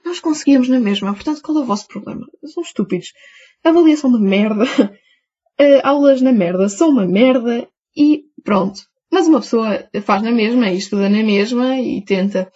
nós 0.04 0.20
conseguíamos 0.20 0.68
na 0.68 0.80
mesma. 0.80 1.14
Portanto, 1.14 1.42
qual 1.42 1.60
é 1.60 1.62
o 1.62 1.66
vosso 1.66 1.88
problema? 1.88 2.28
São 2.46 2.64
estúpidos. 2.64 3.14
Avaliação 3.64 4.12
de 4.12 4.20
merda. 4.20 4.66
Uh, 5.60 5.80
aulas 5.84 6.22
na 6.22 6.32
merda 6.32 6.68
são 6.68 6.90
uma 6.90 7.06
merda 7.06 7.70
e 7.96 8.24
pronto. 8.44 8.82
Mas 9.12 9.28
uma 9.28 9.42
pessoa 9.42 9.88
faz 10.04 10.22
na 10.22 10.32
mesma 10.32 10.70
e 10.70 10.78
estuda 10.78 11.10
na 11.10 11.24
mesma 11.24 11.80
e 11.80 12.04
tenta. 12.04 12.52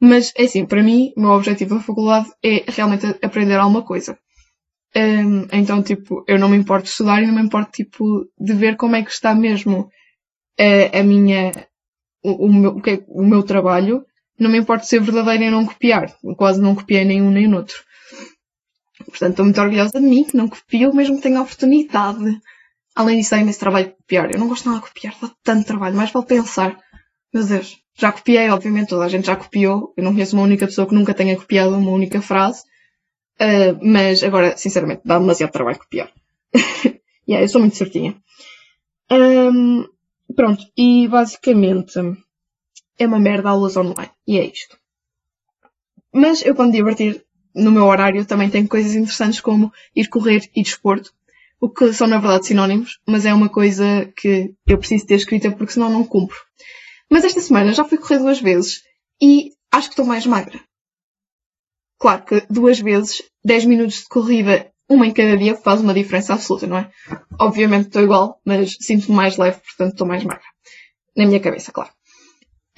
Mas 0.00 0.32
é 0.36 0.44
assim, 0.44 0.64
para 0.64 0.82
mim, 0.82 1.12
o 1.16 1.20
meu 1.20 1.30
objetivo 1.30 1.74
da 1.74 1.80
faculdade 1.80 2.30
é 2.42 2.64
realmente 2.68 3.06
aprender 3.22 3.56
alguma 3.56 3.82
coisa. 3.82 4.18
Um, 4.96 5.46
então, 5.52 5.82
tipo, 5.82 6.24
eu 6.26 6.38
não 6.38 6.48
me 6.48 6.56
importo 6.56 6.84
de 6.84 6.90
estudar 6.90 7.22
e 7.22 7.26
não 7.26 7.34
me 7.34 7.42
importo, 7.42 7.72
tipo, 7.72 8.26
de 8.38 8.54
ver 8.54 8.76
como 8.76 8.96
é 8.96 9.02
que 9.02 9.10
está 9.10 9.34
mesmo 9.34 9.90
a, 10.58 10.62
eh, 10.62 11.00
a 11.00 11.02
minha, 11.02 11.52
o, 12.22 12.46
o, 12.46 12.52
meu, 12.52 12.76
o, 12.76 13.22
é, 13.22 13.26
meu 13.26 13.42
trabalho 13.42 14.04
não 14.38 14.50
me 14.50 14.58
importa 14.58 14.84
ser 14.84 15.00
verdadeira 15.00 15.44
e 15.44 15.50
não 15.50 15.66
copiar. 15.66 16.14
quase 16.36 16.60
não 16.60 16.74
copiei 16.74 17.04
nenhum 17.04 17.30
nem 17.30 17.52
outro. 17.54 17.76
Portanto, 19.04 19.30
estou 19.30 19.44
muito 19.44 19.60
orgulhosa 19.60 20.00
de 20.00 20.06
mim, 20.06 20.24
que 20.24 20.36
não 20.36 20.48
copio, 20.48 20.94
mesmo 20.94 21.16
que 21.16 21.22
tenha 21.22 21.38
a 21.38 21.42
oportunidade. 21.42 22.40
Além 22.98 23.18
disso, 23.20 23.32
há 23.32 23.38
imenso 23.38 23.60
trabalho 23.60 23.92
copiar. 23.92 24.28
Eu 24.32 24.40
não 24.40 24.48
gosto 24.48 24.68
nada 24.68 24.80
de 24.80 24.88
copiar, 24.88 25.14
dá 25.22 25.30
tanto 25.44 25.68
trabalho, 25.68 25.94
mais 25.94 26.10
vale 26.10 26.26
pensar. 26.26 26.76
Meu 27.32 27.46
Deus, 27.46 27.78
já 27.94 28.10
copiei, 28.10 28.50
obviamente, 28.50 28.88
toda 28.88 29.04
a 29.04 29.08
gente 29.08 29.28
já 29.28 29.36
copiou. 29.36 29.94
Eu 29.96 30.02
não 30.02 30.12
conheço 30.12 30.34
uma 30.34 30.42
única 30.42 30.66
pessoa 30.66 30.84
que 30.84 30.96
nunca 30.96 31.14
tenha 31.14 31.36
copiado 31.36 31.76
uma 31.76 31.92
única 31.92 32.20
frase. 32.20 32.64
Uh, 33.40 33.78
mas 33.80 34.24
agora, 34.24 34.56
sinceramente, 34.56 35.02
dá 35.04 35.16
demasiado 35.16 35.52
trabalho 35.52 35.78
copiar. 35.78 36.12
yeah, 37.28 37.44
eu 37.44 37.48
sou 37.48 37.60
muito 37.60 37.76
certinha. 37.76 38.16
Um, 39.12 39.84
pronto, 40.34 40.64
e 40.76 41.06
basicamente 41.06 42.00
é 42.98 43.06
uma 43.06 43.20
merda 43.20 43.50
aulas 43.50 43.76
online. 43.76 44.10
E 44.26 44.40
é 44.40 44.44
isto. 44.44 44.76
Mas 46.12 46.44
eu, 46.44 46.52
quando 46.52 46.72
divertir 46.72 47.24
no 47.54 47.70
meu 47.70 47.84
horário, 47.84 48.26
também 48.26 48.50
tenho 48.50 48.66
coisas 48.66 48.96
interessantes 48.96 49.40
como 49.40 49.72
ir 49.94 50.08
correr 50.08 50.50
e 50.52 50.64
desporto, 50.64 51.12
o 51.60 51.68
que 51.68 51.92
são 51.92 52.06
na 52.06 52.18
verdade 52.18 52.46
sinónimos, 52.46 52.98
mas 53.06 53.26
é 53.26 53.34
uma 53.34 53.48
coisa 53.48 54.10
que 54.16 54.54
eu 54.66 54.78
preciso 54.78 55.06
ter 55.06 55.16
escrita 55.16 55.50
porque 55.50 55.72
senão 55.72 55.90
não 55.90 56.04
cumpro. 56.04 56.36
Mas 57.10 57.24
esta 57.24 57.40
semana 57.40 57.72
já 57.72 57.84
fui 57.84 57.98
correr 57.98 58.18
duas 58.18 58.40
vezes 58.40 58.82
e 59.20 59.50
acho 59.72 59.88
que 59.88 59.94
estou 59.94 60.04
mais 60.04 60.26
magra. 60.26 60.60
Claro 61.98 62.24
que 62.24 62.46
duas 62.48 62.78
vezes, 62.78 63.22
10 63.44 63.64
minutos 63.64 64.02
de 64.02 64.08
corrida, 64.08 64.70
uma 64.88 65.06
em 65.06 65.12
cada 65.12 65.36
dia, 65.36 65.56
faz 65.56 65.80
uma 65.80 65.92
diferença 65.92 66.34
absoluta, 66.34 66.66
não 66.66 66.78
é? 66.78 66.90
Obviamente 67.40 67.86
estou 67.86 68.02
igual, 68.02 68.40
mas 68.44 68.76
sinto-me 68.80 69.16
mais 69.16 69.36
leve, 69.36 69.60
portanto 69.60 69.92
estou 69.92 70.06
mais 70.06 70.22
magra. 70.22 70.44
Na 71.16 71.26
minha 71.26 71.40
cabeça, 71.40 71.72
claro. 71.72 71.90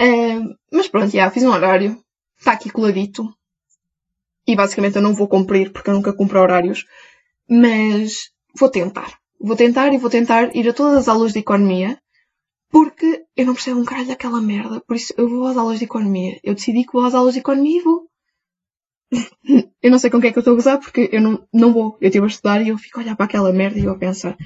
Uh, 0.00 0.56
mas 0.72 0.88
pronto, 0.88 1.10
já, 1.10 1.30
fiz 1.30 1.42
um 1.42 1.50
horário. 1.50 2.02
Está 2.38 2.52
aqui 2.52 2.70
coladito. 2.70 3.28
E 4.46 4.56
basicamente 4.56 4.96
eu 4.96 5.02
não 5.02 5.14
vou 5.14 5.28
cumprir 5.28 5.70
porque 5.70 5.90
eu 5.90 5.94
nunca 5.94 6.14
cumpro 6.14 6.40
horários. 6.40 6.86
Mas 7.46 8.30
vou 8.58 8.68
tentar. 8.68 9.18
Vou 9.40 9.56
tentar 9.56 9.92
e 9.92 9.98
vou 9.98 10.10
tentar 10.10 10.54
ir 10.54 10.68
a 10.68 10.72
todas 10.72 10.98
as 10.98 11.08
aulas 11.08 11.32
de 11.32 11.38
economia 11.38 11.98
porque 12.70 13.24
eu 13.36 13.46
não 13.46 13.54
percebo 13.54 13.80
um 13.80 13.84
caralho 13.84 14.08
daquela 14.08 14.40
merda. 14.40 14.80
Por 14.80 14.96
isso 14.96 15.12
eu 15.16 15.28
vou 15.28 15.46
às 15.46 15.56
aulas 15.56 15.78
de 15.78 15.84
economia. 15.84 16.38
Eu 16.44 16.54
decidi 16.54 16.84
que 16.84 16.92
vou 16.92 17.04
às 17.04 17.14
aulas 17.14 17.34
de 17.34 17.40
economia 17.40 17.78
e 17.78 17.82
vou. 17.82 18.06
eu 19.82 19.90
não 19.90 19.98
sei 19.98 20.10
com 20.10 20.20
quem 20.20 20.30
é 20.30 20.32
que 20.32 20.38
eu 20.38 20.42
estou 20.42 20.52
a 20.52 20.56
gozar 20.56 20.78
porque 20.78 21.08
eu 21.12 21.20
não, 21.20 21.46
não 21.52 21.72
vou. 21.72 21.96
Eu 22.00 22.08
estive 22.08 22.24
a 22.24 22.28
estudar 22.28 22.62
e 22.62 22.68
eu 22.68 22.78
fico 22.78 23.00
a 23.00 23.02
olhar 23.02 23.16
para 23.16 23.26
aquela 23.26 23.52
merda 23.52 23.78
e 23.78 23.84
eu 23.84 23.92
a 23.92 23.98
pensar 23.98 24.36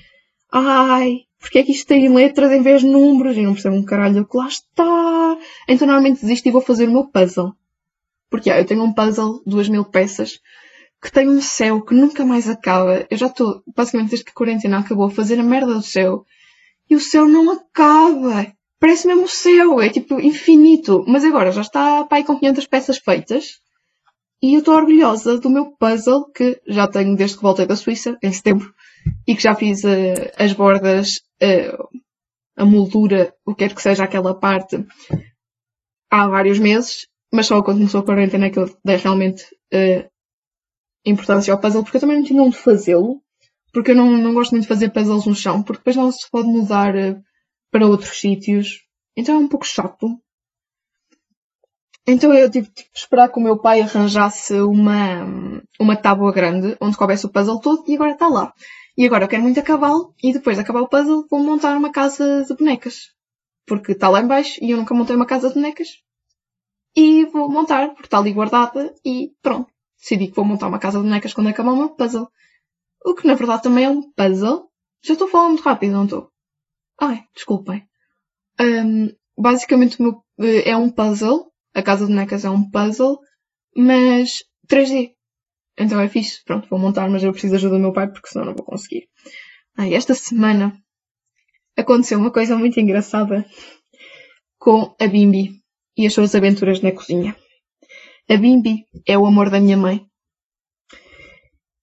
ai, 0.55 1.23
porque 1.41 1.59
é 1.59 1.63
que 1.65 1.73
isto 1.73 1.89
tem 1.89 2.09
letras 2.09 2.53
em 2.53 2.63
vez 2.63 2.81
de 2.81 2.87
números? 2.87 3.37
E 3.37 3.43
não 3.43 3.53
percebo 3.53 3.77
um 3.77 3.85
caralho 3.85 4.25
que 4.25 4.37
lá 4.37 4.47
está. 4.47 5.37
Então 5.69 5.87
normalmente 5.87 6.21
desisto 6.21 6.47
e 6.49 6.53
vou 6.53 6.61
fazer 6.61 6.89
o 6.89 6.93
meu 6.93 7.09
puzzle. 7.09 7.53
Porque 8.31 8.51
ah, 8.51 8.61
eu 8.61 8.65
tenho 8.65 8.85
um 8.85 8.93
puzzle, 8.93 9.43
duas 9.45 9.69
mil 9.69 9.85
peças, 9.85 10.41
que 11.05 11.13
tem 11.13 11.29
um 11.29 11.43
céu 11.43 11.83
que 11.83 11.95
nunca 11.95 12.25
mais 12.25 12.49
acaba. 12.49 13.07
Eu 13.11 13.17
já 13.19 13.27
estou, 13.27 13.63
basicamente 13.77 14.09
desde 14.09 14.25
que 14.25 14.31
a 14.31 14.35
quarentena 14.35 14.79
acabou, 14.79 15.05
a 15.05 15.11
fazer 15.11 15.39
a 15.39 15.43
merda 15.43 15.75
do 15.75 15.83
céu. 15.83 16.25
E 16.89 16.97
o 16.97 17.01
céu 17.01 17.29
não 17.29 17.51
acaba. 17.51 18.51
Parece 18.81 19.07
mesmo 19.07 19.25
o 19.25 19.29
céu, 19.29 19.83
é 19.83 19.91
tipo 19.91 20.19
infinito. 20.19 21.05
Mas 21.07 21.23
agora 21.23 21.53
já 21.53 21.61
está 21.61 22.05
pai 22.05 22.25
com 22.25 22.39
500 22.39 22.67
peças 22.67 22.97
feitas. 22.97 23.61
E 24.43 24.55
eu 24.55 24.61
estou 24.61 24.75
orgulhosa 24.75 25.39
do 25.39 25.51
meu 25.51 25.73
puzzle, 25.73 26.31
que 26.33 26.59
já 26.67 26.89
tenho 26.89 27.15
desde 27.17 27.37
que 27.37 27.43
voltei 27.43 27.67
da 27.67 27.77
Suíça, 27.77 28.17
em 28.23 28.33
setembro, 28.33 28.73
e 29.27 29.37
que 29.37 29.43
já 29.43 29.55
fiz 29.55 29.85
uh, 29.85 30.33
as 30.39 30.55
bordas, 30.55 31.21
uh, 31.43 32.01
a 32.57 32.65
moldura, 32.65 33.35
o 33.45 33.55
que 33.55 33.67
quer 33.67 33.75
que 33.75 33.83
seja 33.83 34.05
aquela 34.05 34.35
parte, 34.35 34.85
há 36.11 36.29
vários 36.29 36.59
meses, 36.59 37.07
mas 37.33 37.47
só 37.47 37.63
quando 37.63 37.79
começou 37.79 38.01
a 38.01 38.05
quarentena 38.05 38.47
é 38.47 38.51
que 38.51 38.59
eu 38.59 38.71
dei 38.85 38.97
realmente 38.97 39.45
uh, 39.73 40.14
importância 41.05 41.53
ao 41.53 41.61
puzzle, 41.61 41.83
porque 41.83 41.97
eu 41.97 42.01
também 42.01 42.19
não 42.19 42.25
tinha 42.25 42.43
onde 42.43 42.57
fazê-lo, 42.57 43.21
porque 43.73 43.91
eu 43.91 43.97
não, 43.97 44.17
não 44.17 44.35
gosto 44.35 44.53
muito 44.53 44.63
de 44.63 44.69
fazer 44.69 44.91
puzzles 44.91 45.27
no 45.27 45.35
chão, 45.35 45.63
porque 45.63 45.79
depois 45.79 45.97
não 45.97 46.11
se 46.11 46.31
pode 46.31 46.49
mudar 46.49 46.95
para 47.71 47.87
outros 47.87 48.19
sítios, 48.19 48.85
então 49.17 49.35
é 49.35 49.39
um 49.39 49.49
pouco 49.49 49.67
chato. 49.67 50.19
Então 52.07 52.35
eu 52.35 52.51
tive, 52.51 52.69
de 52.69 52.85
esperar 52.95 53.31
que 53.31 53.39
o 53.39 53.43
meu 53.43 53.59
pai 53.59 53.81
arranjasse 53.81 54.61
uma, 54.61 55.63
uma 55.81 55.97
tábua 55.97 56.33
grande 56.33 56.77
onde 56.81 56.97
coubesse 56.97 57.25
o 57.27 57.31
puzzle 57.31 57.61
todo 57.61 57.83
e 57.89 57.95
agora 57.95 58.13
está 58.13 58.29
lá. 58.29 58.53
E 58.97 59.07
agora 59.07 59.25
eu 59.25 59.29
quero 59.29 59.43
muito 59.43 59.59
acabá-lo 59.59 60.15
e 60.23 60.33
depois 60.33 60.57
de 60.57 60.63
acabar 60.63 60.83
o 60.83 60.89
puzzle 60.89 61.27
vou 61.31 61.43
montar 61.43 61.77
uma 61.77 61.91
casa 61.91 62.45
de 62.45 62.55
bonecas. 62.55 63.13
Porque 63.67 63.93
está 63.93 64.09
lá 64.09 64.21
em 64.21 64.27
baixo 64.27 64.63
e 64.63 64.71
eu 64.71 64.77
nunca 64.77 64.95
montei 64.95 65.17
uma 65.17 65.27
casa 65.27 65.49
de 65.49 65.55
bonecas. 65.55 65.89
E 66.95 67.25
vou 67.25 67.51
montar, 67.51 67.89
porque 67.89 68.07
está 68.07 68.19
ali 68.19 68.33
guardada 68.33 68.95
e 69.05 69.33
pronto. 69.43 69.74
Decidi 70.05 70.29
que 70.29 70.37
vou 70.37 70.45
montar 70.45 70.69
uma 70.69 70.79
casa 70.79 70.99
de 70.99 71.05
bonecas 71.05 71.33
quando 71.33 71.49
acabar 71.49 71.73
o 71.73 71.77
meu 71.77 71.91
puzzle. 71.91 72.29
O 73.03 73.15
que 73.15 73.27
na 73.27 73.35
verdade 73.35 73.63
também 73.63 73.85
é 73.85 73.89
um 73.89 74.03
puzzle. 74.13 74.69
Já 75.03 75.15
estou 75.15 75.29
falando 75.29 75.53
muito 75.53 75.65
rápido, 75.65 75.93
não 75.93 76.05
estou? 76.05 76.31
Ai, 77.01 77.25
desculpem. 77.35 77.87
Um, 78.61 79.09
basicamente 79.37 80.01
meu, 80.03 80.23
eh, 80.39 80.71
é 80.71 80.77
um 80.77 80.91
puzzle 80.91 81.55
a 81.75 81.83
Casa 81.83 82.07
de 82.07 82.13
Bonecas 82.13 82.45
é 82.45 82.51
um 82.51 82.71
puzzle, 82.71 83.19
mas 83.77 84.45
3D. 84.69 85.11
Então 85.77 86.01
é 86.01 86.09
fixe. 86.09 86.43
Pronto, 86.45 86.69
vou 86.69 86.79
montar, 86.79 87.11
mas 87.11 87.25
eu 87.25 87.33
preciso 87.33 87.53
da 87.53 87.57
ajuda 87.57 87.75
do 87.75 87.81
meu 87.81 87.93
pai 87.93 88.07
porque 88.07 88.29
senão 88.29 88.47
não 88.47 88.55
vou 88.55 88.65
conseguir. 88.65 89.09
Ai, 89.77 89.93
esta 89.93 90.15
semana 90.15 90.73
aconteceu 91.77 92.19
uma 92.19 92.31
coisa 92.31 92.57
muito 92.57 92.79
engraçada 92.79 93.45
com 94.57 94.95
a 95.01 95.07
Bimbi 95.09 95.61
e 95.97 96.07
as 96.07 96.15
suas 96.15 96.33
aventuras 96.35 96.81
na 96.81 96.93
cozinha. 96.93 97.37
A 98.29 98.37
Bimbi 98.37 98.87
é 99.07 99.19
o 99.19 99.27
amor 99.27 99.51
da 99.51 99.61
minha 99.61 99.77
mãe. 99.77 100.07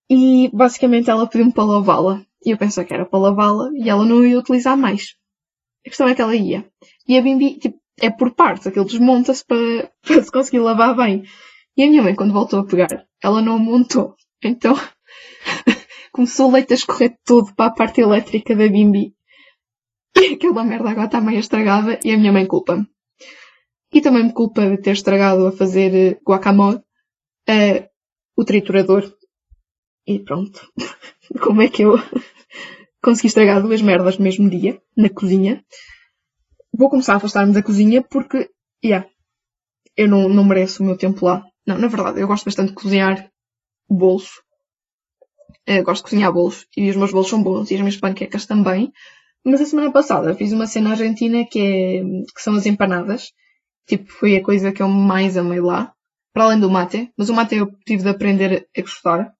E 0.09 0.49
basicamente 0.51 1.09
ela 1.09 1.27
pediu-me 1.27 1.53
para 1.53 1.63
lavá-la. 1.63 2.25
E 2.43 2.49
eu 2.49 2.57
pensei 2.57 2.83
que 2.83 2.93
era 2.93 3.05
para 3.05 3.19
lavá-la 3.19 3.69
e 3.73 3.89
ela 3.89 4.03
não 4.03 4.25
ia 4.25 4.39
utilizar 4.39 4.75
mais. 4.75 5.15
A 5.85 5.89
questão 5.89 6.07
é 6.07 6.15
que 6.15 6.21
ela 6.21 6.35
ia. 6.35 6.67
E 7.07 7.17
a 7.17 7.21
Bimbi, 7.21 7.59
tipo, 7.59 7.79
é 7.99 8.09
por 8.09 8.31
partes, 8.31 8.65
aquilo 8.65 8.85
desmonta-se 8.85 9.45
para, 9.45 9.91
para 10.01 10.23
se 10.23 10.31
conseguir 10.31 10.59
lavar 10.59 10.95
bem. 10.95 11.23
E 11.77 11.83
a 11.83 11.87
minha 11.87 12.01
mãe, 12.01 12.15
quando 12.15 12.33
voltou 12.33 12.59
a 12.59 12.65
pegar, 12.65 13.05
ela 13.23 13.41
não 13.41 13.59
montou. 13.59 14.15
Então, 14.43 14.75
começou 16.11 16.49
o 16.49 16.51
leite 16.51 16.73
a 16.73 16.75
escorrer 16.75 17.15
todo 17.23 17.53
para 17.53 17.67
a 17.67 17.73
parte 17.73 18.01
elétrica 18.01 18.55
da 18.55 18.67
Bimbi. 18.67 19.13
E 20.17 20.33
aquela 20.33 20.63
merda 20.63 20.89
agora 20.89 21.05
está 21.05 21.21
meio 21.21 21.39
estragada 21.39 21.99
e 22.03 22.11
a 22.11 22.17
minha 22.17 22.31
mãe 22.31 22.45
culpa-me. 22.45 22.87
E 23.93 24.01
também 24.01 24.23
me 24.23 24.33
culpa 24.33 24.69
de 24.69 24.77
ter 24.77 24.91
estragado 24.91 25.47
a 25.47 25.51
fazer 25.51 25.93
eh, 25.93 26.19
guacamole, 26.25 26.77
uh, 26.77 27.89
o 28.37 28.45
triturador. 28.45 29.11
E 30.07 30.19
pronto. 30.19 30.61
Como 31.41 31.61
é 31.61 31.67
que 31.67 31.83
eu 31.83 31.95
consegui 33.03 33.27
estragar 33.27 33.61
duas 33.61 33.81
merdas 33.81 34.17
no 34.17 34.23
mesmo 34.23 34.49
dia, 34.49 34.81
na 34.95 35.09
cozinha? 35.09 35.63
vou 36.73 36.89
começar 36.89 37.13
a 37.13 37.17
afastar-me 37.17 37.53
da 37.53 37.61
cozinha 37.61 38.01
porque, 38.01 38.49
yeah, 38.83 39.07
eu 39.95 40.07
não, 40.07 40.29
não 40.29 40.43
mereço 40.43 40.81
o 40.81 40.85
meu 40.85 40.97
tempo 40.97 41.25
lá. 41.25 41.45
Não, 41.67 41.77
na 41.77 41.87
verdade, 41.87 42.19
eu 42.19 42.27
gosto 42.27 42.45
bastante 42.45 42.69
de 42.69 42.75
cozinhar 42.75 43.29
bolos. 43.89 44.41
Eu 45.67 45.83
gosto 45.83 46.03
de 46.03 46.09
cozinhar 46.09 46.33
bolos 46.33 46.65
e 46.75 46.89
os 46.89 46.95
meus 46.95 47.11
bolos 47.11 47.29
são 47.29 47.43
bons 47.43 47.69
e 47.69 47.75
as 47.75 47.81
minhas 47.81 47.97
panquecas 47.97 48.45
também. 48.45 48.91
Mas 49.45 49.61
a 49.61 49.65
semana 49.65 49.91
passada 49.91 50.35
fiz 50.35 50.51
uma 50.51 50.65
cena 50.65 50.91
argentina 50.91 51.45
que, 51.45 51.59
é, 51.59 52.01
que 52.33 52.41
são 52.41 52.55
as 52.55 52.65
empanadas. 52.65 53.31
Tipo, 53.91 54.09
foi 54.09 54.37
a 54.37 54.41
coisa 54.41 54.71
que 54.71 54.81
eu 54.81 54.87
mais 54.87 55.35
amei 55.35 55.59
lá. 55.59 55.93
Para 56.33 56.45
além 56.45 56.61
do 56.61 56.71
mate. 56.71 57.11
Mas 57.17 57.27
o 57.27 57.33
mate 57.33 57.55
eu 57.55 57.67
tive 57.85 58.03
de 58.03 58.09
aprender 58.09 58.65
a 58.77 58.81
gostar. 58.81 59.33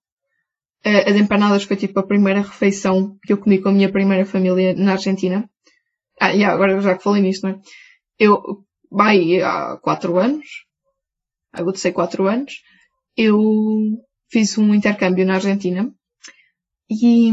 Eh, 0.83 1.09
as 1.09 1.15
empanadas 1.15 1.63
foi 1.63 1.77
tipo 1.77 1.97
a 1.97 2.05
primeira 2.05 2.41
refeição 2.41 3.17
que 3.23 3.31
eu 3.31 3.37
comi 3.37 3.61
com 3.61 3.69
a 3.69 3.71
minha 3.71 3.89
primeira 3.89 4.25
família 4.25 4.73
na 4.73 4.91
Argentina. 4.91 5.49
Ah, 6.19 6.31
yeah, 6.31 6.53
agora 6.53 6.81
já 6.81 6.97
que 6.97 7.03
falei 7.03 7.21
nisto, 7.21 7.43
não 7.43 7.51
é? 7.51 7.59
Eu, 8.19 8.65
vai, 8.91 9.41
há 9.41 9.77
quatro 9.77 10.17
anos, 10.17 10.65
eu 11.57 11.63
vou 11.63 11.71
dizer 11.71 11.93
quatro 11.93 12.27
anos, 12.27 12.61
eu 13.15 13.39
fiz 14.29 14.57
um 14.57 14.75
intercâmbio 14.75 15.25
na 15.25 15.35
Argentina 15.35 15.89
e, 16.89 17.31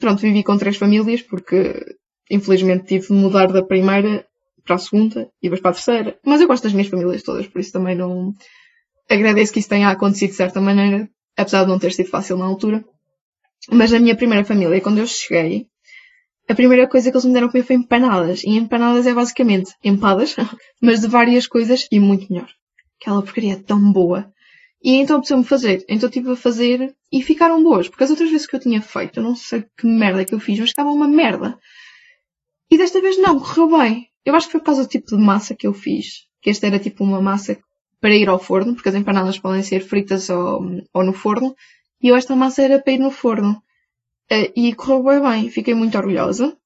pronto, 0.00 0.22
vivi 0.22 0.42
com 0.42 0.56
três 0.56 0.78
famílias 0.78 1.20
porque, 1.20 1.94
infelizmente, 2.30 2.86
tive 2.86 3.08
de 3.08 3.12
mudar 3.12 3.52
da 3.52 3.62
primeira 3.62 4.26
para 4.64 4.76
a 4.76 4.78
segunda 4.78 5.28
e 5.42 5.48
depois 5.48 5.60
para 5.60 5.70
a 5.70 5.74
terceira. 5.74 6.18
Mas 6.24 6.40
eu 6.40 6.46
gosto 6.46 6.64
das 6.64 6.72
minhas 6.72 6.88
famílias 6.88 7.22
todas, 7.22 7.46
por 7.46 7.60
isso 7.60 7.72
também 7.72 7.96
não 7.96 8.34
agradeço 9.08 9.52
que 9.52 9.58
isso 9.58 9.68
tenha 9.68 9.88
acontecido 9.90 10.30
de 10.30 10.36
certa 10.36 10.60
maneira, 10.60 11.08
apesar 11.36 11.64
de 11.64 11.70
não 11.70 11.78
ter 11.78 11.92
sido 11.92 12.08
fácil 12.08 12.36
na 12.36 12.44
altura. 12.44 12.84
Mas 13.70 13.92
na 13.92 14.00
minha 14.00 14.16
primeira 14.16 14.44
família, 14.44 14.80
quando 14.80 14.98
eu 14.98 15.06
cheguei, 15.06 15.66
a 16.48 16.54
primeira 16.54 16.88
coisa 16.88 17.10
que 17.10 17.16
eles 17.16 17.24
me 17.24 17.32
deram 17.32 17.48
comer 17.48 17.64
foi 17.64 17.76
empanadas. 17.76 18.42
E 18.44 18.50
empanadas 18.50 19.06
é 19.06 19.14
basicamente 19.14 19.72
empadas, 19.84 20.34
mas 20.82 21.00
de 21.00 21.08
várias 21.08 21.46
coisas 21.46 21.86
e 21.90 22.00
muito 22.00 22.32
melhor. 22.32 22.48
Aquela 23.00 23.22
porcaria 23.22 23.54
é 23.54 23.56
tão 23.56 23.92
boa. 23.92 24.30
E 24.82 24.96
então 24.96 25.18
precisou-me 25.18 25.44
fazer. 25.44 25.84
Então 25.88 26.08
estive 26.08 26.32
a 26.32 26.36
fazer 26.36 26.94
e 27.12 27.22
ficaram 27.22 27.62
boas. 27.62 27.88
Porque 27.88 28.02
as 28.02 28.10
outras 28.10 28.30
vezes 28.30 28.46
que 28.46 28.56
eu 28.56 28.60
tinha 28.60 28.82
feito, 28.82 29.20
eu 29.20 29.22
não 29.22 29.36
sei 29.36 29.64
que 29.76 29.86
merda 29.86 30.24
que 30.24 30.34
eu 30.34 30.40
fiz, 30.40 30.58
mas 30.58 30.70
estava 30.70 30.90
uma 30.90 31.06
merda. 31.06 31.56
E 32.70 32.76
desta 32.76 33.00
vez 33.00 33.18
não, 33.18 33.38
correu 33.38 33.78
bem. 33.78 34.08
Eu 34.24 34.34
acho 34.34 34.46
que 34.46 34.52
foi 34.52 34.60
por 34.60 34.66
causa 34.66 34.82
do 34.82 34.88
tipo 34.88 35.06
de 35.06 35.16
massa 35.16 35.54
que 35.54 35.66
eu 35.66 35.74
fiz. 35.74 36.26
Que 36.40 36.50
esta 36.50 36.66
era 36.66 36.78
tipo 36.78 37.04
uma 37.04 37.20
massa 37.20 37.58
para 38.00 38.14
ir 38.14 38.28
ao 38.28 38.38
forno, 38.38 38.74
porque 38.74 38.88
as 38.88 38.94
empanadas 38.94 39.38
podem 39.38 39.62
ser 39.62 39.80
fritas 39.80 40.28
ou, 40.28 40.82
ou 40.92 41.04
no 41.04 41.12
forno. 41.12 41.54
E 42.00 42.08
eu 42.08 42.16
esta 42.16 42.34
massa 42.34 42.62
era 42.62 42.80
para 42.80 42.92
ir 42.92 42.98
no 42.98 43.10
forno. 43.10 43.62
Uh, 44.30 44.52
e 44.56 44.74
correu 44.74 45.02
bem 45.02 45.20
bem, 45.20 45.50
fiquei 45.50 45.74
muito 45.74 45.96
orgulhosa. 45.96 46.56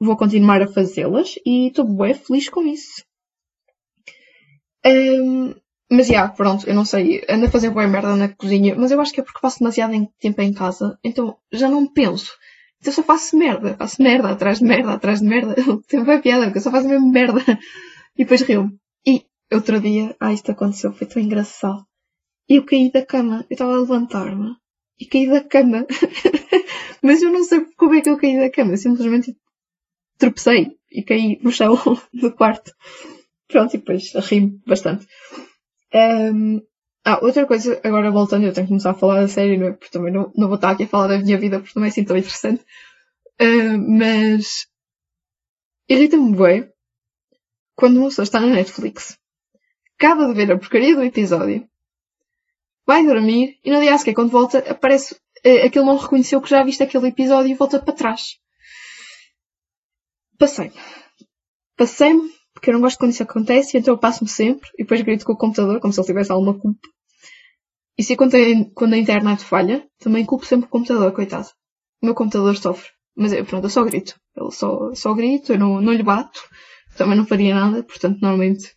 Vou 0.00 0.16
continuar 0.16 0.62
a 0.62 0.68
fazê-las 0.68 1.34
e 1.44 1.68
estou 1.68 1.84
bem 1.84 2.14
feliz 2.14 2.48
com 2.48 2.62
isso. 2.62 3.04
Um, 4.86 5.54
mas 5.90 6.06
já, 6.06 6.12
yeah, 6.12 6.32
pronto, 6.32 6.68
eu 6.68 6.74
não 6.74 6.84
sei, 6.84 7.24
ando 7.28 7.46
a 7.46 7.50
fazer 7.50 7.70
boa 7.70 7.86
merda 7.86 8.14
na 8.14 8.28
cozinha, 8.28 8.74
mas 8.76 8.90
eu 8.90 9.00
acho 9.00 9.12
que 9.12 9.20
é 9.20 9.24
porque 9.24 9.40
faço 9.40 9.58
demasiado 9.58 9.92
tempo 10.20 10.40
em 10.42 10.52
casa, 10.52 10.98
então 11.02 11.36
já 11.50 11.68
não 11.68 11.86
penso. 11.86 12.36
Então 12.80 12.92
só 12.92 13.02
faço 13.02 13.36
merda, 13.36 13.76
faço 13.76 14.02
merda 14.02 14.30
atrás 14.30 14.58
de 14.58 14.64
merda, 14.64 14.92
atrás 14.92 15.20
de 15.20 15.26
merda. 15.26 15.54
Sempre 15.88 16.14
é 16.14 16.18
piada, 16.20 16.44
porque 16.44 16.58
eu 16.58 16.62
só 16.62 16.70
faço 16.70 16.88
mesmo 16.88 17.10
merda. 17.10 17.40
E 18.16 18.24
depois 18.24 18.42
rio-me. 18.42 18.78
E 19.06 19.24
outro 19.52 19.80
dia, 19.80 20.14
ah, 20.20 20.32
isto 20.32 20.50
aconteceu, 20.50 20.92
foi 20.92 21.06
tão 21.06 21.22
engraçado. 21.22 21.84
E 22.48 22.56
eu 22.56 22.64
caí 22.64 22.90
da 22.90 23.04
cama, 23.04 23.44
eu 23.48 23.54
estava 23.54 23.74
a 23.74 23.80
levantar-me 23.80 24.56
e 24.98 25.06
caí 25.06 25.28
da 25.28 25.42
cama. 25.42 25.86
Mas 27.02 27.22
eu 27.22 27.30
não 27.30 27.44
sei 27.44 27.64
como 27.76 27.94
é 27.94 28.00
que 28.00 28.10
eu 28.10 28.18
caí 28.18 28.36
da 28.36 28.50
cama. 28.50 28.72
Eu 28.72 28.78
simplesmente 28.78 29.36
tropecei 30.18 30.76
e 30.90 31.02
caí 31.02 31.38
no 31.42 31.50
chão 31.50 31.76
do 32.12 32.32
quarto. 32.32 32.72
Pronto, 33.46 33.74
e 33.74 33.78
depois 33.78 34.12
ri 34.14 34.58
bastante. 34.66 35.06
Um, 35.94 36.60
ah, 37.04 37.18
outra 37.22 37.46
coisa, 37.46 37.80
agora 37.82 38.10
voltando, 38.10 38.46
eu 38.46 38.52
tenho 38.52 38.66
que 38.66 38.70
começar 38.70 38.90
a 38.90 38.94
falar 38.94 39.20
da 39.20 39.28
série, 39.28 39.56
não 39.56 39.68
é? 39.68 39.72
Porque 39.72 39.90
também 39.90 40.12
não, 40.12 40.32
não 40.36 40.48
vou 40.48 40.56
estar 40.56 40.70
aqui 40.70 40.84
a 40.84 40.88
falar 40.88 41.08
da 41.08 41.18
minha 41.18 41.38
vida, 41.38 41.60
porque 41.60 41.78
não 41.78 41.86
é 41.86 41.88
assim 41.88 42.04
tão 42.04 42.16
interessante. 42.16 42.64
Uh, 43.40 43.78
mas 43.78 44.66
irrita-me 45.88 46.36
bem 46.36 46.70
quando 47.76 47.98
uma 47.98 48.08
pessoa 48.08 48.24
está 48.24 48.40
na 48.40 48.48
Netflix, 48.48 49.16
acaba 49.96 50.26
de 50.26 50.34
ver 50.34 50.52
a 50.52 50.58
porcaria 50.58 50.96
do 50.96 51.02
episódio 51.02 51.68
vai 52.88 53.04
dormir 53.04 53.60
e 53.62 53.70
no 53.70 53.80
dia 53.80 53.94
a 53.94 53.98
seguir, 53.98 54.14
quando 54.14 54.30
volta, 54.30 54.60
aparece 54.60 55.14
uh, 55.14 55.66
aquele 55.66 55.84
não 55.84 55.98
reconheceu 55.98 56.40
que 56.40 56.48
já 56.48 56.64
viste 56.64 56.82
aquele 56.82 57.08
episódio 57.08 57.50
e 57.50 57.54
volta 57.54 57.78
para 57.78 57.92
trás. 57.92 58.38
Passei. 60.38 60.72
Passei-me, 61.76 62.32
porque 62.58 62.70
eu 62.70 62.74
não 62.74 62.80
gosto 62.80 62.98
quando 62.98 63.12
isso 63.12 63.22
acontece, 63.22 63.78
então 63.78 63.94
eu 63.94 63.98
passo-me 63.98 64.28
sempre 64.28 64.68
e 64.74 64.82
depois 64.82 65.00
grito 65.02 65.24
com 65.24 65.32
o 65.32 65.36
computador, 65.36 65.78
como 65.78 65.92
se 65.92 66.00
ele 66.00 66.06
tivesse 66.08 66.32
alguma 66.32 66.58
culpa. 66.58 66.88
E 67.96 68.02
se 68.02 68.16
quando 68.16 68.34
a, 68.34 68.98
internet 68.98 69.44
falha, 69.44 69.86
também 70.00 70.24
culpo 70.24 70.44
sempre 70.44 70.66
o 70.66 70.68
computador, 70.68 71.12
coitado. 71.12 71.46
O 72.02 72.06
meu 72.06 72.16
computador 72.16 72.56
sofre. 72.56 72.88
Mas 73.16 73.32
eu, 73.32 73.44
pronto, 73.44 73.64
eu 73.64 73.70
só 73.70 73.84
grito. 73.84 74.18
Eu 74.34 74.50
só, 74.50 74.92
só 74.92 75.14
grito, 75.14 75.52
eu 75.52 75.58
não, 75.58 75.80
não 75.80 75.92
lhe 75.92 76.02
bato. 76.02 76.40
Também 76.96 77.16
não 77.16 77.24
faria 77.24 77.54
nada, 77.54 77.84
portanto, 77.84 78.18
normalmente. 78.20 78.74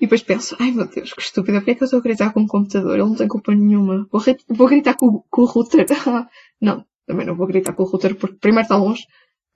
E 0.00 0.06
depois 0.06 0.22
penso, 0.22 0.56
ai 0.58 0.72
meu 0.72 0.88
Deus, 0.88 1.12
que 1.12 1.20
estúpida, 1.20 1.58
porque 1.58 1.72
é 1.72 1.74
que 1.76 1.82
eu 1.82 1.86
estou 1.86 2.00
a 2.00 2.02
gritar 2.02 2.32
com 2.32 2.42
o 2.42 2.48
computador? 2.48 2.94
Ele 2.94 3.08
não 3.08 3.14
tem 3.14 3.28
culpa 3.28 3.54
nenhuma. 3.54 4.08
Vou, 4.10 4.20
vou 4.48 4.68
gritar 4.68 4.94
com, 4.94 5.22
com 5.30 5.42
o 5.42 5.44
router. 5.44 5.86
não, 6.60 6.84
também 7.06 7.26
não 7.26 7.36
vou 7.36 7.46
gritar 7.46 7.72
com 7.74 7.84
o 7.84 7.86
router, 7.86 8.16
porque 8.16 8.38
primeiro 8.40 8.64
está 8.64 8.76
longe, 8.76 9.04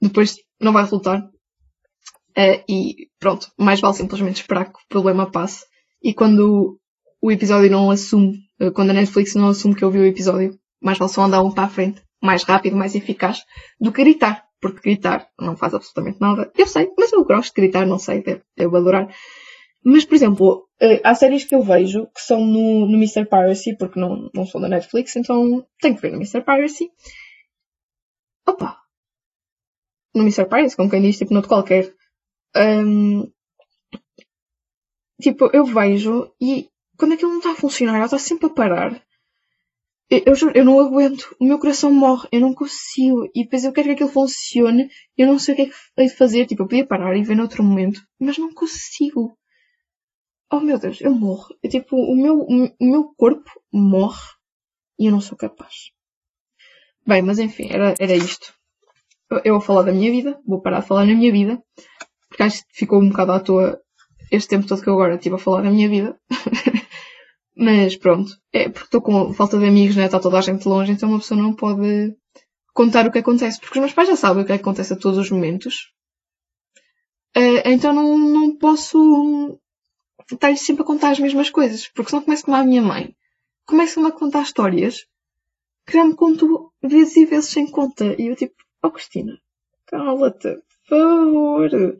depois 0.00 0.36
não 0.60 0.72
vai 0.72 0.84
resultar. 0.84 1.28
Uh, 2.36 2.64
e 2.68 3.08
pronto, 3.18 3.50
mais 3.58 3.80
vale 3.80 3.94
simplesmente 3.94 4.40
esperar 4.40 4.66
que 4.66 4.78
o 4.78 4.88
problema 4.88 5.30
passe. 5.30 5.64
E 6.02 6.14
quando 6.14 6.78
o 7.20 7.30
episódio 7.30 7.70
não 7.70 7.90
assume, 7.90 8.38
uh, 8.60 8.72
quando 8.72 8.90
a 8.90 8.94
Netflix 8.94 9.34
não 9.34 9.48
assume 9.48 9.74
que 9.74 9.84
eu 9.84 9.90
vi 9.90 9.98
o 9.98 10.06
episódio, 10.06 10.58
mais 10.80 10.98
vale 10.98 11.12
só 11.12 11.22
andar 11.22 11.42
um 11.42 11.52
para 11.52 11.64
a 11.64 11.68
frente 11.68 12.02
mais 12.22 12.44
rápido, 12.44 12.76
mais 12.76 12.94
eficaz 12.94 13.44
do 13.80 13.92
que 13.92 14.02
gritar. 14.02 14.46
Porque 14.60 14.80
gritar 14.80 15.28
não 15.38 15.56
faz 15.56 15.74
absolutamente 15.74 16.20
nada. 16.20 16.52
Eu 16.56 16.68
sei, 16.68 16.88
mas 16.96 17.12
eu 17.12 17.24
gosto 17.24 17.52
de 17.52 17.60
gritar, 17.60 17.84
não 17.84 17.98
sei, 17.98 18.22
devo 18.56 18.76
adorar. 18.76 19.12
Mas, 19.84 20.04
por 20.04 20.14
exemplo, 20.14 20.68
eh, 20.80 21.00
há 21.02 21.12
séries 21.16 21.44
que 21.44 21.56
eu 21.56 21.62
vejo 21.62 22.06
que 22.14 22.20
são 22.20 22.40
no, 22.40 22.86
no 22.86 22.96
Mr. 22.96 23.26
Piracy, 23.26 23.76
porque 23.76 23.98
não, 23.98 24.30
não 24.32 24.46
são 24.46 24.60
da 24.60 24.68
Netflix, 24.68 25.16
então 25.16 25.66
tenho 25.80 25.96
que 25.96 26.02
ver 26.02 26.12
no 26.12 26.18
Mr. 26.18 26.42
Piracy. 26.42 26.88
Opa! 28.46 28.78
No 30.14 30.22
Mr. 30.22 30.44
Piracy, 30.44 30.76
como 30.76 30.88
quem 30.88 31.02
diz, 31.02 31.18
tipo, 31.18 31.34
noutro 31.34 31.48
qualquer. 31.48 31.92
Um, 32.56 33.30
tipo, 35.20 35.50
eu 35.52 35.64
vejo 35.64 36.32
e 36.40 36.68
quando 36.96 37.14
aquilo 37.14 37.30
não 37.30 37.38
está 37.38 37.52
a 37.52 37.56
funcionar, 37.56 37.96
ela 37.96 38.04
está 38.04 38.18
sempre 38.18 38.46
a 38.46 38.50
parar. 38.50 39.02
Eu, 40.26 40.34
juro, 40.34 40.52
eu 40.54 40.64
não 40.64 40.78
aguento. 40.78 41.34
O 41.40 41.44
meu 41.44 41.58
coração 41.58 41.90
morre. 41.90 42.28
Eu 42.30 42.40
não 42.40 42.52
consigo. 42.52 43.30
E 43.34 43.44
depois 43.44 43.64
eu 43.64 43.72
quero 43.72 43.88
que 43.88 43.94
aquilo 43.94 44.10
funcione. 44.10 44.90
Eu 45.16 45.26
não 45.26 45.38
sei 45.38 45.54
o 45.54 45.56
que 45.56 45.62
é 45.62 45.66
que 45.66 46.10
de 46.10 46.16
fazer. 46.16 46.44
Tipo, 46.44 46.64
eu 46.64 46.68
podia 46.68 46.86
parar 46.86 47.16
e 47.16 47.22
ver 47.22 47.34
noutro 47.34 47.64
momento. 47.64 48.02
Mas 48.20 48.36
não 48.36 48.52
consigo. 48.52 49.36
Oh 50.52 50.60
meu 50.60 50.78
Deus, 50.78 51.00
eu 51.00 51.14
morro. 51.14 51.56
Eu, 51.62 51.70
tipo, 51.70 51.96
o 51.96 52.14
meu, 52.14 52.40
o 52.42 52.84
meu 52.84 53.14
corpo 53.16 53.50
morre. 53.72 54.20
E 54.98 55.06
eu 55.06 55.12
não 55.12 55.20
sou 55.20 55.36
capaz. 55.36 55.90
Bem, 57.06 57.22
mas 57.22 57.38
enfim, 57.38 57.68
era, 57.70 57.94
era 57.98 58.14
isto. 58.14 58.54
Eu, 59.30 59.40
eu 59.46 59.54
vou 59.54 59.62
falar 59.62 59.82
da 59.82 59.92
minha 59.92 60.10
vida. 60.10 60.38
Vou 60.46 60.60
parar 60.60 60.80
de 60.80 60.88
falar 60.88 61.06
na 61.06 61.14
minha 61.14 61.32
vida. 61.32 61.62
Porque 62.32 62.44
acho 62.44 62.66
que 62.66 62.72
ficou 62.72 62.98
um 62.98 63.10
bocado 63.10 63.32
à 63.32 63.40
toa 63.40 63.78
este 64.30 64.48
tempo 64.48 64.66
todo 64.66 64.80
que 64.80 64.88
eu 64.88 64.94
agora 64.94 65.16
estive 65.16 65.34
a 65.34 65.38
falar 65.38 65.60
da 65.60 65.70
minha 65.70 65.86
vida. 65.86 66.18
Mas 67.54 67.94
pronto, 67.94 68.32
é 68.50 68.70
porque 68.70 68.86
estou 68.86 69.02
com 69.02 69.34
falta 69.34 69.58
de 69.58 69.66
amigos, 69.66 69.94
né? 69.94 70.06
Está 70.06 70.18
toda 70.18 70.38
a 70.38 70.40
gente 70.40 70.66
longe, 70.66 70.90
então 70.90 71.10
uma 71.10 71.18
pessoa 71.18 71.40
não 71.40 71.54
pode 71.54 72.16
contar 72.72 73.06
o 73.06 73.12
que 73.12 73.18
acontece. 73.18 73.60
Porque 73.60 73.78
os 73.78 73.82
meus 73.82 73.92
pais 73.92 74.08
já 74.08 74.16
sabem 74.16 74.42
o 74.42 74.46
que, 74.46 74.52
é 74.52 74.54
acontece 74.54 74.94
a 74.94 74.96
todos 74.96 75.18
os 75.18 75.30
momentos. 75.30 75.92
Uh, 77.36 77.60
então 77.66 77.92
não, 77.92 78.16
não 78.16 78.56
posso 78.56 79.60
estar 80.32 80.56
sempre 80.56 80.84
a 80.84 80.86
contar 80.86 81.10
as 81.10 81.20
mesmas 81.20 81.50
coisas. 81.50 81.86
Porque 81.88 82.08
senão 82.08 82.22
começo 82.22 82.46
como 82.46 82.56
a 82.56 82.64
minha 82.64 82.80
mãe. 82.80 83.14
Começam-me 83.66 84.08
a 84.08 84.12
contar 84.12 84.44
histórias 84.44 85.04
que 85.86 85.92
já 85.92 86.04
me 86.06 86.14
conto 86.14 86.72
vezes 86.82 87.14
e 87.18 87.26
vezes 87.26 87.50
sem 87.50 87.70
conta. 87.70 88.18
E 88.18 88.28
eu 88.28 88.36
tipo, 88.36 88.54
oh 88.82 88.90
Cristina, 88.90 89.38
cala-te, 89.86 90.56
por 90.88 90.88
favor. 90.88 91.98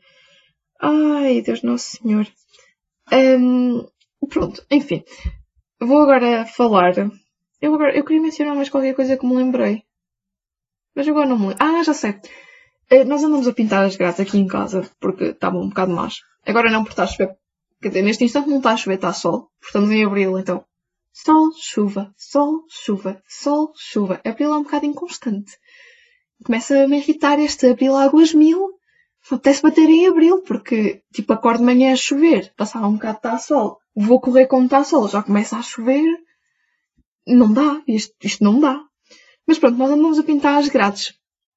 Ai, 0.83 1.41
Deus 1.43 1.63
Nosso 1.63 1.97
Senhor. 1.97 2.27
Um, 3.13 3.87
pronto, 4.29 4.67
enfim. 4.69 5.05
Vou 5.81 6.03
agora 6.03 6.45
falar. 6.45 6.95
Eu, 7.61 7.75
agora, 7.75 7.97
eu 7.97 8.05
queria 8.05 8.21
mencionar 8.21 8.57
mais 8.57 8.69
qualquer 8.69 8.95
coisa 8.95 9.17
que 9.17 9.25
me 9.25 9.37
lembrei. 9.37 9.85
Mas 10.95 11.07
agora 11.07 11.27
não 11.27 11.39
me 11.39 11.47
lembro. 11.49 11.65
Ah, 11.65 11.85
já 11.85 11.95
sei. 11.95 12.21
Eh, 12.91 13.05
nós 13.05 13.23
andamos 13.23 13.47
a 13.47 13.53
pintar 13.53 13.85
as 13.85 13.97
grades 13.97 14.19
aqui 14.19 14.39
em 14.39 14.47
casa 14.47 14.91
porque 14.99 15.27
estavam 15.27 15.63
um 15.63 15.69
bocado 15.69 15.93
más. 15.93 16.17
Agora 16.45 16.69
não 16.69 16.83
porque 16.83 16.95
está 16.95 17.05
a 17.05 17.07
chover. 17.07 17.37
Quer 17.81 17.89
dizer, 17.89 18.03
neste 18.03 18.25
instante 18.25 18.49
não 18.49 18.59
está 18.59 18.73
a 18.73 18.77
chover, 18.77 18.97
está 18.97 19.13
sol. 19.13 19.51
Estamos 19.63 19.91
em 19.91 20.05
abril, 20.05 20.37
então. 20.37 20.65
Sol, 21.13 21.53
chuva, 21.57 22.13
sol, 22.17 22.65
chuva, 22.69 23.23
sol, 23.29 23.73
chuva. 23.77 24.21
Abril 24.25 24.53
é 24.53 24.57
um 24.57 24.65
bocado 24.65 24.87
inconstante. 24.87 25.53
Começa 26.45 26.85
a 26.85 26.89
me 26.89 26.99
irritar 26.99 27.39
este 27.39 27.69
abril 27.69 27.97
águas 27.97 28.35
mil. 28.35 28.82
Apetece 29.31 29.63
bater 29.63 29.89
em 29.89 30.07
abril, 30.07 30.43
porque, 30.43 31.03
tipo, 31.13 31.33
acordo 31.33 31.59
de 31.59 31.65
manhã 31.65 31.93
a 31.93 31.97
chover, 31.97 32.53
passar 32.57 32.87
um 32.87 32.95
bocado 32.95 33.19
está 33.19 33.39
sol 33.39 33.83
vou 33.95 34.21
correr 34.21 34.47
como 34.47 34.65
está 34.65 34.85
sol, 34.85 35.09
já 35.09 35.23
começa 35.23 35.57
a 35.57 35.63
chover, 35.63 36.05
não 37.27 37.53
dá, 37.53 37.83
isto, 37.87 38.15
isto 38.23 38.43
não 38.43 38.59
dá. 38.59 38.81
Mas 39.47 39.59
pronto, 39.59 39.77
nós 39.77 39.91
andamos 39.91 40.19
a 40.19 40.23
pintar 40.23 40.59
as 40.59 40.69
grades. 40.69 41.15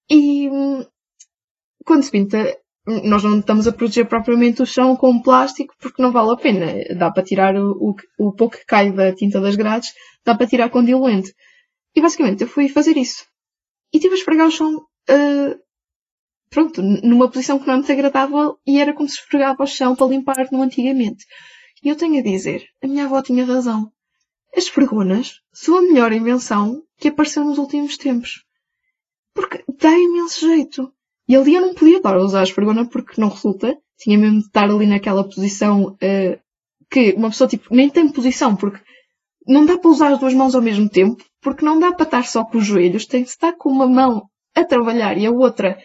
E 0.09 0.49
hum, 0.49 0.85
quando 1.85 2.03
se 2.03 2.11
pinta, 2.11 2.57
nós 3.03 3.23
não 3.23 3.39
estamos 3.39 3.67
a 3.67 3.71
proteger 3.71 4.07
propriamente 4.07 4.61
o 4.61 4.65
chão 4.65 4.95
com 4.95 5.21
plástico 5.21 5.73
porque 5.79 6.01
não 6.01 6.11
vale 6.11 6.31
a 6.31 6.37
pena. 6.37 6.95
Dá 6.97 7.11
para 7.11 7.23
tirar 7.23 7.55
o, 7.55 7.71
o, 7.71 7.95
o 8.17 8.33
pouco 8.33 8.57
que 8.57 8.65
cai 8.65 8.91
da 8.91 9.13
tinta 9.13 9.39
das 9.39 9.55
grades, 9.55 9.93
dá 10.23 10.35
para 10.35 10.47
tirar 10.47 10.69
com 10.69 10.83
diluente. 10.83 11.33
E 11.95 12.01
basicamente 12.01 12.41
eu 12.41 12.47
fui 12.47 12.67
fazer 12.67 12.97
isso. 12.97 13.25
E 13.93 13.99
tive 13.99 14.15
a 14.15 14.17
esfregar 14.17 14.47
o 14.47 14.51
chão, 14.51 14.75
uh, 14.75 15.59
pronto, 16.55 16.81
numa 16.81 17.29
posição 17.29 17.59
que 17.59 17.67
não 17.67 17.73
é 17.73 17.77
muito 17.77 17.91
agradável 17.91 18.57
e 18.65 18.79
era 18.79 18.93
como 18.93 19.09
se 19.09 19.15
esfregava 19.15 19.61
o 19.61 19.67
chão 19.67 19.93
para 19.93 20.07
limpar 20.07 20.47
no 20.53 20.61
antigamente. 20.61 21.25
E 21.83 21.89
eu 21.89 21.97
tenho 21.97 22.17
a 22.17 22.23
dizer, 22.23 22.63
a 22.81 22.87
minha 22.87 23.03
avó 23.03 23.21
tinha 23.21 23.45
razão. 23.45 23.91
As 24.55 24.69
perguntas 24.69 25.41
são 25.51 25.77
a 25.77 25.81
melhor 25.81 26.13
invenção 26.13 26.81
que 26.97 27.09
apareceu 27.09 27.43
nos 27.43 27.57
últimos 27.57 27.97
tempos. 27.97 28.45
Porque 29.33 29.65
dá 29.77 29.91
imenso 29.91 30.47
jeito. 30.47 30.93
E 31.27 31.35
ali 31.35 31.55
eu 31.55 31.61
não 31.61 31.73
podia 31.73 31.97
estar 31.97 32.15
a 32.15 32.23
usar 32.23 32.39
a 32.39 32.43
esfregona 32.43 32.87
porque 32.87 33.19
não 33.19 33.27
resulta. 33.27 33.77
Tinha 33.97 34.17
mesmo 34.17 34.39
de 34.39 34.45
estar 34.45 34.63
ali 34.63 34.87
naquela 34.87 35.25
posição 35.25 35.87
uh, 35.87 36.39
que 36.89 37.11
uma 37.17 37.31
pessoa 37.31 37.49
tipo 37.49 37.75
nem 37.75 37.89
tem 37.89 38.07
posição 38.07 38.55
porque 38.55 38.81
não 39.45 39.65
dá 39.65 39.77
para 39.77 39.91
usar 39.91 40.13
as 40.13 40.19
duas 40.19 40.33
mãos 40.33 40.55
ao 40.55 40.61
mesmo 40.61 40.89
tempo 40.89 41.21
porque 41.41 41.65
não 41.65 41.77
dá 41.77 41.91
para 41.91 42.05
estar 42.05 42.25
só 42.25 42.45
com 42.45 42.59
os 42.59 42.65
joelhos. 42.65 43.05
Tem 43.05 43.23
de 43.23 43.29
estar 43.29 43.51
com 43.57 43.69
uma 43.69 43.87
mão 43.87 44.29
a 44.55 44.63
trabalhar 44.63 45.17
e 45.17 45.25
a 45.25 45.31
outra 45.31 45.77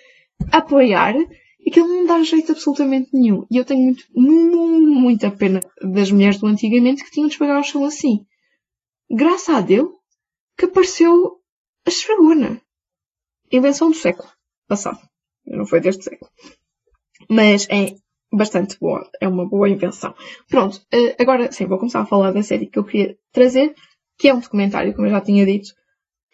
apoiar 0.50 1.14
ele 1.79 1.88
não 1.88 2.07
dá 2.07 2.22
jeito 2.22 2.53
absolutamente 2.53 3.11
nenhum. 3.12 3.46
E 3.50 3.57
eu 3.57 3.64
tenho 3.64 3.83
muito, 3.83 4.05
muito, 4.14 4.59
muita 4.59 5.31
pena 5.31 5.61
das 5.83 6.11
mulheres 6.11 6.38
do 6.38 6.46
antigamente 6.46 7.05
que 7.05 7.11
tinham 7.11 7.29
de 7.29 7.35
esfregar 7.35 7.61
o 7.61 7.64
chão 7.64 7.85
assim. 7.85 8.26
Graças 9.11 9.55
a 9.55 9.61
Deus 9.61 9.90
que 10.57 10.66
apareceu 10.66 11.38
a 11.87 11.90
esfregona. 11.90 12.61
Invenção 13.50 13.90
do 13.90 13.96
século 13.96 14.29
passado. 14.68 14.98
Não 15.46 15.66
foi 15.66 15.81
deste 15.81 16.05
século. 16.05 16.31
Mas 17.29 17.66
é 17.70 17.94
bastante 18.33 18.79
boa. 18.79 19.09
É 19.20 19.29
uma 19.29 19.48
boa 19.48 19.68
invenção. 19.68 20.14
Pronto. 20.48 20.81
Eh, 20.92 21.16
agora 21.18 21.50
sim, 21.50 21.66
vou 21.66 21.79
começar 21.79 22.00
a 22.00 22.07
falar 22.07 22.33
da 22.33 22.42
série 22.42 22.66
que 22.66 22.79
eu 22.79 22.85
queria 22.85 23.16
trazer, 23.33 23.74
que 24.18 24.29
é 24.29 24.35
um 24.35 24.40
documentário, 24.40 24.94
como 24.94 25.07
eu 25.07 25.11
já 25.11 25.20
tinha 25.20 25.44
dito, 25.44 25.70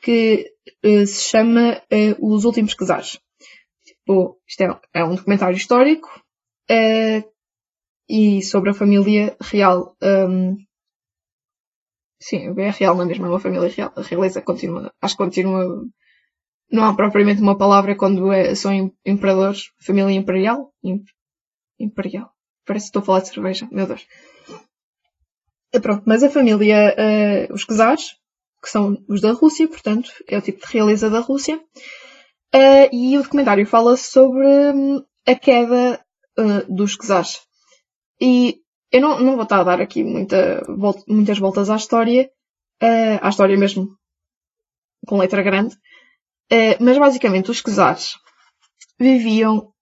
que 0.02 0.52
uh, 0.84 1.06
se 1.06 1.22
chama 1.30 1.80
uh, 1.90 2.34
Os 2.34 2.44
Últimos 2.44 2.74
Casares. 2.74 3.18
Tipo, 4.06 4.40
isto 4.46 4.60
é, 4.60 4.80
é 4.94 5.04
um 5.04 5.16
documentário 5.16 5.56
histórico 5.56 6.08
uh, 6.70 7.28
e 8.08 8.40
sobre 8.40 8.70
a 8.70 8.74
família 8.74 9.36
real. 9.40 9.96
Um, 10.00 10.56
sim, 12.22 12.54
é 12.56 12.70
real 12.70 12.94
na 12.94 13.04
mesma, 13.04 13.26
é 13.26 13.30
uma 13.30 13.40
família 13.40 13.68
real. 13.68 13.92
A 13.96 14.02
realeza 14.02 14.40
continua, 14.40 14.92
acho 15.02 15.16
que 15.16 15.24
continua. 15.24 15.84
Não 16.70 16.84
há 16.84 16.94
propriamente 16.94 17.42
uma 17.42 17.58
palavra 17.58 17.96
quando 17.96 18.32
é, 18.32 18.54
são 18.54 18.92
imperadores. 19.04 19.72
Família 19.84 20.12
imperial? 20.12 20.72
Imp, 20.84 21.04
imperial. 21.76 22.30
Parece 22.64 22.84
que 22.84 22.88
estou 22.90 23.02
a 23.02 23.04
falar 23.04 23.20
de 23.22 23.28
cerveja, 23.30 23.68
meu 23.72 23.88
Deus. 23.88 24.06
E 25.72 25.80
pronto, 25.80 26.04
mas 26.06 26.22
a 26.22 26.30
família, 26.30 26.94
uh, 26.94 27.52
os 27.52 27.64
czares, 27.64 28.14
que 28.62 28.70
são 28.70 29.04
os 29.08 29.20
da 29.20 29.32
Rússia, 29.32 29.66
portanto, 29.66 30.10
é 30.28 30.38
o 30.38 30.42
tipo 30.42 30.64
de 30.64 30.72
realeza 30.72 31.10
da 31.10 31.18
Rússia, 31.18 31.60
Uh, 32.54 32.88
e 32.92 33.18
o 33.18 33.22
documentário 33.22 33.66
fala 33.66 33.96
sobre 33.96 34.46
um, 34.72 35.04
a 35.26 35.34
queda 35.34 36.02
uh, 36.38 36.74
dos 36.74 36.96
czares. 36.96 37.40
E 38.20 38.60
eu 38.90 39.00
não, 39.00 39.20
não 39.20 39.34
vou 39.34 39.42
estar 39.42 39.60
a 39.60 39.64
dar 39.64 39.80
aqui 39.80 40.02
muita, 40.02 40.62
volta, 40.68 41.02
muitas 41.08 41.38
voltas 41.38 41.68
à 41.68 41.76
história, 41.76 42.30
uh, 42.82 43.18
à 43.20 43.28
história 43.28 43.56
mesmo, 43.56 43.88
com 45.06 45.18
letra 45.18 45.42
grande, 45.42 45.76
mas 46.80 46.96
basicamente 46.98 47.50
os 47.50 47.60
czares 47.60 48.14
viviam 48.98 49.72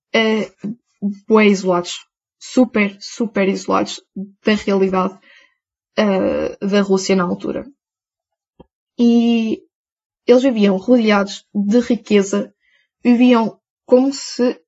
bem 1.29 1.51
isolados, 1.51 2.01
super, 2.39 2.97
super 3.01 3.49
isolados 3.49 4.03
da 4.45 4.55
realidade 4.55 5.19
da 6.61 6.83
Rússia 6.83 7.17
na 7.17 7.25
altura. 7.25 7.65
e 8.99 9.63
eles 10.27 10.43
viviam 10.43 10.77
rodeados 10.77 11.45
de 11.55 11.81
riqueza, 11.81 12.54
viviam 13.05 13.61
como 13.87 14.13
se 14.13 14.59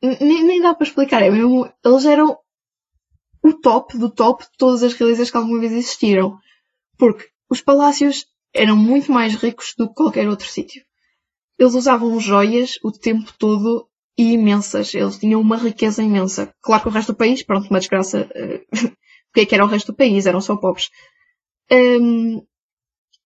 nem, 0.00 0.44
nem 0.44 0.60
dá 0.62 0.74
para 0.74 0.86
explicar, 0.86 1.22
é 1.22 1.30
mesmo, 1.30 1.68
eles 1.84 2.04
eram 2.04 2.38
o 3.42 3.52
top 3.52 3.98
do 3.98 4.10
top 4.10 4.44
de 4.44 4.50
todas 4.56 4.82
as 4.82 4.94
realezas 4.94 5.30
que 5.30 5.36
alguma 5.36 5.60
vez 5.60 5.72
existiram. 5.72 6.38
Porque 6.96 7.28
os 7.50 7.60
palácios 7.60 8.26
eram 8.54 8.76
muito 8.76 9.10
mais 9.10 9.34
ricos 9.34 9.74
do 9.76 9.88
que 9.88 9.94
qualquer 9.94 10.28
outro 10.28 10.46
sítio. 10.46 10.82
Eles 11.58 11.74
usavam 11.74 12.18
joias 12.20 12.78
o 12.84 12.92
tempo 12.92 13.32
todo 13.38 13.88
e 14.16 14.32
imensas. 14.32 14.94
Eles 14.94 15.18
tinham 15.18 15.40
uma 15.40 15.56
riqueza 15.56 16.02
imensa. 16.02 16.52
Claro 16.62 16.82
que 16.82 16.88
o 16.88 16.92
resto 16.92 17.12
do 17.12 17.18
país, 17.18 17.42
pronto, 17.42 17.68
uma 17.68 17.80
desgraça. 17.80 18.28
Uh, 18.34 18.76
o 18.86 19.32
que 19.34 19.40
é 19.40 19.46
que 19.46 19.54
era 19.54 19.64
o 19.64 19.68
resto 19.68 19.92
do 19.92 19.96
país? 19.96 20.26
Eram 20.26 20.40
só 20.40 20.56
pobres. 20.56 20.90
Um, 21.70 22.42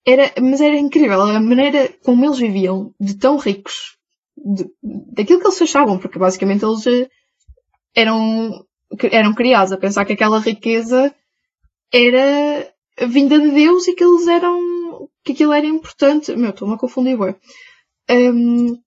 era, 0.07 0.33
mas 0.41 0.61
era 0.61 0.77
incrível 0.77 1.21
a 1.21 1.41
maneira 1.41 1.89
como 2.03 2.25
eles 2.25 2.39
viviam, 2.39 2.93
de 2.99 3.17
tão 3.17 3.37
ricos, 3.37 3.97
de, 4.45 4.69
daquilo 4.83 5.41
que 5.41 5.47
eles 5.47 5.63
achavam, 5.63 5.99
porque 5.99 6.19
basicamente 6.19 6.65
eles 6.65 6.87
uh, 6.87 7.09
eram, 7.95 8.65
eram 9.11 9.35
criados 9.35 9.73
a 9.73 9.77
pensar 9.77 10.05
que 10.05 10.13
aquela 10.13 10.41
riqueza 10.41 11.15
era 11.93 12.73
vinda 13.07 13.39
de 13.39 13.51
Deus 13.51 13.87
e 13.89 13.95
que 13.95 14.05
eles 14.05 14.27
eram, 14.27 15.09
que 15.25 15.33
aquilo 15.33 15.53
era 15.53 15.67
importante. 15.67 16.35
Meu, 16.37 16.51
estou-me 16.51 16.75
a 16.75 16.79
confundir, 16.79 17.19
ué. 17.19 17.37
Um, 18.11 18.79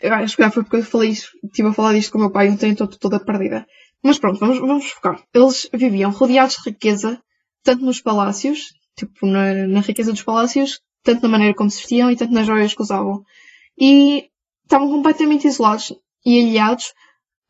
eu 0.00 0.14
acho 0.14 0.36
que 0.36 0.42
já 0.42 0.50
foi 0.50 0.62
porque 0.62 0.76
eu 0.76 0.84
falei 0.84 1.10
isso, 1.10 1.30
estive 1.42 1.68
a 1.68 1.72
falar 1.72 1.94
disto 1.94 2.12
com 2.12 2.18
o 2.18 2.20
meu 2.20 2.30
pai 2.30 2.48
ontem, 2.48 2.70
estou 2.70 2.86
toda 2.86 3.18
perdida. 3.18 3.66
Mas 4.02 4.18
pronto, 4.18 4.38
vamos, 4.38 4.58
vamos 4.58 4.90
focar. 4.90 5.20
Eles 5.34 5.68
viviam 5.72 6.10
rodeados 6.10 6.56
de 6.56 6.70
riqueza, 6.70 7.20
tanto 7.64 7.84
nos 7.84 8.00
palácios, 8.00 8.72
tipo, 8.96 9.26
na, 9.26 9.66
na 9.66 9.80
riqueza 9.80 10.12
dos 10.12 10.22
palácios, 10.22 10.80
tanto 11.02 11.22
na 11.22 11.28
maneira 11.28 11.54
como 11.54 11.70
se 11.70 11.78
vestiam 11.78 12.10
e 12.10 12.16
tanto 12.16 12.32
nas 12.32 12.46
joias 12.46 12.74
que 12.74 12.82
usavam. 12.82 13.24
E 13.80 14.28
estavam 14.64 14.90
completamente 14.90 15.46
isolados 15.46 15.94
e 16.24 16.40
aliados 16.40 16.92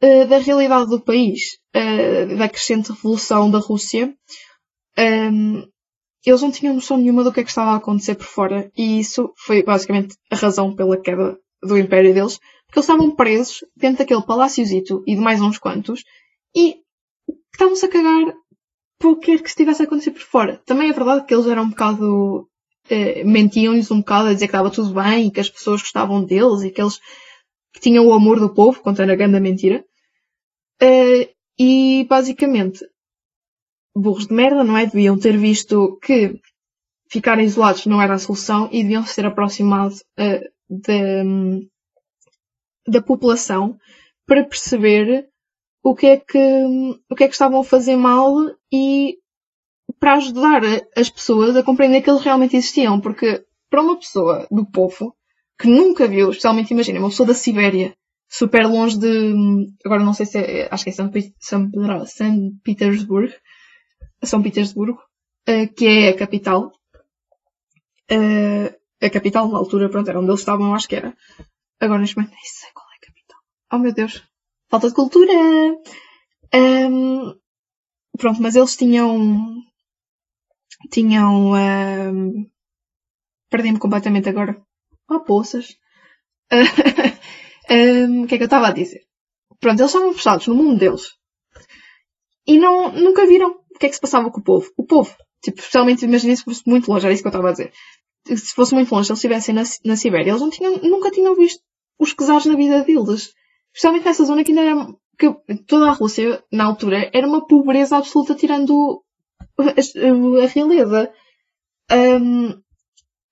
uh, 0.03 0.27
da 0.27 0.39
realidade 0.39 0.91
do 0.91 1.01
país, 1.01 1.59
uh, 1.75 2.37
da 2.37 2.49
crescente 2.49 2.93
revolução 2.93 3.51
da 3.51 3.59
Rússia. 3.59 4.15
Um, 4.99 5.67
eles 6.25 6.43
não 6.43 6.51
tinham 6.51 6.75
noção 6.75 6.99
nenhuma 6.99 7.25
do 7.25 7.33
que 7.33 7.41
é 7.41 7.45
que 7.45 7.49
estava 7.49 7.73
a 7.73 7.77
acontecer 7.77 8.15
por 8.15 8.27
fora 8.27 8.71
e 8.77 9.01
isso 9.01 9.33
foi 9.37 9.63
basicamente 9.63 10.17
a 10.31 10.37
razão 10.37 10.75
pela 10.75 11.01
queda 11.01 11.39
do 11.63 11.79
império 11.79 12.13
deles, 12.13 12.39
porque 12.67 12.79
eles 12.79 12.89
estavam 12.89 13.15
presos 13.15 13.65
dentro 13.77 13.99
daquele 13.99 14.23
paláciozito 14.23 15.03
e 15.07 15.15
de 15.15 15.21
mais 15.21 15.41
uns 15.41 15.59
quantos, 15.59 16.05
e 16.55 16.77
estavam-se 17.53 17.87
a 17.87 17.89
cagar 17.89 18.35
por 18.99 19.13
o 19.13 19.17
que 19.17 19.33
é 19.33 19.39
que 19.39 19.49
estivesse 19.49 19.83
a 19.83 19.85
acontecer 19.85 20.11
por 20.11 20.23
fora. 20.23 20.63
Também 20.67 20.91
é 20.91 20.93
verdade 20.93 21.25
que 21.25 21.35
eles 21.35 21.47
eram 21.47 21.65
um 21.65 21.71
bocado, 21.71 22.49
eh, 22.91 23.25
mentiam-lhes 23.25 23.91
um 23.91 23.99
bocado 23.99 24.29
a 24.29 24.33
dizer 24.33 24.47
que 24.47 24.53
estava 24.53 24.71
tudo 24.71 24.95
bem 24.95 25.27
e 25.27 25.31
que 25.31 25.41
as 25.41 25.51
pessoas 25.51 25.81
gostavam 25.81 26.25
deles 26.25 26.63
e 26.63 26.71
que 26.71 26.81
eles 26.81 27.01
que 27.73 27.81
tinham 27.81 28.07
o 28.07 28.13
amor 28.13 28.41
do 28.41 28.53
povo, 28.53 28.81
contando 28.81 29.11
a 29.11 29.17
grande 29.17 29.39
mentira. 29.41 29.85
Uh, 30.83 31.29
e 31.59 32.07
basicamente, 32.09 32.85
burros 33.95 34.27
de 34.27 34.35
merda, 34.35 34.65
não 34.65 34.77
é? 34.77 34.87
Deviam 34.87 35.19
ter 35.19 35.37
visto 35.37 35.99
que 36.03 36.41
ficar 37.11 37.41
isolados 37.41 37.87
não 37.87 38.01
era 38.01 38.15
a 38.15 38.19
solução 38.19 38.69
e 38.71 38.83
deviam 38.83 39.05
se 39.05 39.17
ter 39.17 39.27
aproximado 39.27 39.95
uh, 39.95 40.49
da, 40.69 41.25
da 42.87 43.03
população 43.03 43.79
para 44.27 44.45
perceber 44.45 45.29
o 45.83 45.95
que 45.95 46.07
é 46.07 46.17
que, 46.19 46.67
o 47.09 47.15
que 47.15 47.25
é 47.25 47.29
que 47.29 47.35
estavam 47.35 47.61
a 47.61 47.65
fazer 47.65 47.97
mal 47.97 48.35
e 48.73 49.19
para 49.99 50.15
ajudar 50.15 50.63
as 50.97 51.11
pessoas 51.11 51.57
a 51.57 51.63
compreender 51.63 52.03
que 52.03 52.11
eles 52.11 52.23
realmente 52.23 52.57
existiam. 52.57 53.01
Porque 53.01 53.45
para 53.71 53.83
uma 53.83 53.97
pessoa 53.97 54.47
do 54.51 54.65
povo 54.67 55.15
que 55.59 55.69
nunca 55.69 56.07
viu, 56.07 56.31
especialmente 56.31 56.73
imagina, 56.73 57.01
uma 57.01 57.11
pessoa 57.11 57.27
da 57.27 57.35
Sibéria, 57.35 57.95
super 58.29 58.67
longe 58.67 58.99
de, 58.99 59.35
agora 59.85 60.05
não 60.05 60.13
sei 60.13 60.27
se 60.27 60.39
é, 60.39 60.69
acho 60.71 60.85
que 60.85 60.91
é 60.91 60.93
São, 60.93 61.11
São, 61.41 61.71
São 62.07 62.53
Petersburgo, 62.63 63.35
São 64.23 64.43
Petersburgo, 64.43 65.01
uh, 65.49 65.75
que 65.75 65.87
é 65.87 66.09
a 66.11 66.17
capital. 66.17 66.73
Uh, 68.11 68.73
a 69.01 69.11
capital 69.11 69.49
na 69.49 69.59
altura, 69.59 69.89
pronto, 69.89 70.09
era 70.09 70.19
onde 70.19 70.31
eles 70.31 70.41
estavam, 70.41 70.75
acho 70.75 70.89
que 70.89 70.97
era. 70.97 71.17
Agora 71.81 72.01
neste 72.01 72.17
momento 72.17 72.33
nem 72.33 72.45
sei 72.45 72.69
qual 72.73 72.87
é 72.87 72.97
a 72.97 73.07
capital. 73.07 73.39
Oh 73.73 73.79
meu 73.79 73.93
Deus. 73.93 74.23
Falta 74.69 74.89
de 74.89 74.95
cultura! 74.95 75.33
Um, 76.55 77.35
pronto, 78.19 78.43
mas 78.43 78.57
eles 78.57 78.77
tinham. 78.77 79.63
Tinham. 80.91 81.53
Um, 81.53 82.51
Perdi-me 83.51 83.79
completamente 83.79 84.29
agora. 84.29 84.61
Oh, 85.11 85.21
poças. 85.21 85.77
um, 87.71 88.23
o 88.23 88.27
que 88.27 88.35
é 88.35 88.39
que 88.39 88.45
eu 88.45 88.47
estava 88.47 88.69
a 88.69 88.73
dizer? 88.73 89.03
Pronto, 89.59 89.81
eles 89.81 89.91
estavam 89.91 90.13
fechados 90.13 90.47
no 90.47 90.55
mundo 90.55 90.79
deles. 90.79 91.17
E 92.47 92.59
não, 92.59 92.93
nunca 92.93 93.27
viram 93.27 93.59
o 93.71 93.79
que 93.79 93.87
é 93.87 93.89
que 93.89 93.95
se 93.95 94.01
passava 94.01 94.31
com 94.31 94.41
o 94.41 94.45
povo. 94.45 94.71
O 94.77 94.85
povo. 94.85 95.15
Tipo, 95.43 95.61
especialmente, 95.61 96.05
imagina 96.05 96.37
se 96.37 96.45
fosse 96.45 96.63
muito 96.67 96.91
longe, 96.91 97.07
era 97.07 97.13
isso 97.13 97.23
que 97.23 97.29
eu 97.29 97.31
estava 97.31 97.49
a 97.49 97.53
dizer 97.53 97.73
se 98.37 98.55
fosse 98.55 98.75
muito 98.75 98.93
longe, 98.93 99.07
se 99.07 99.13
eles 99.13 99.19
estivessem 99.19 99.55
na, 99.55 99.63
na 99.85 99.97
Sibéria, 99.97 100.31
eles 100.31 100.41
não 100.41 100.51
tinham, 100.51 100.77
nunca 100.79 101.11
tinham 101.11 101.35
visto 101.35 101.63
os 101.99 102.15
czares 102.15 102.47
na 102.47 102.57
vida 102.57 102.83
deles. 102.83 103.33
Especialmente 103.75 104.05
nessa 104.05 104.25
zona 104.25 104.45
que 104.45 104.53
ainda 104.53 104.63
era, 104.63 104.87
que 105.19 105.35
toda 105.67 105.89
a 105.89 105.93
Rússia, 105.93 106.43
na 106.53 106.65
altura, 106.65 107.11
era 107.13 107.27
uma 107.27 107.47
pobreza 107.47 107.97
absoluta 107.97 108.35
tirando 108.35 109.03
a, 109.59 110.47
realeza. 110.47 111.13
Um, 111.91 112.61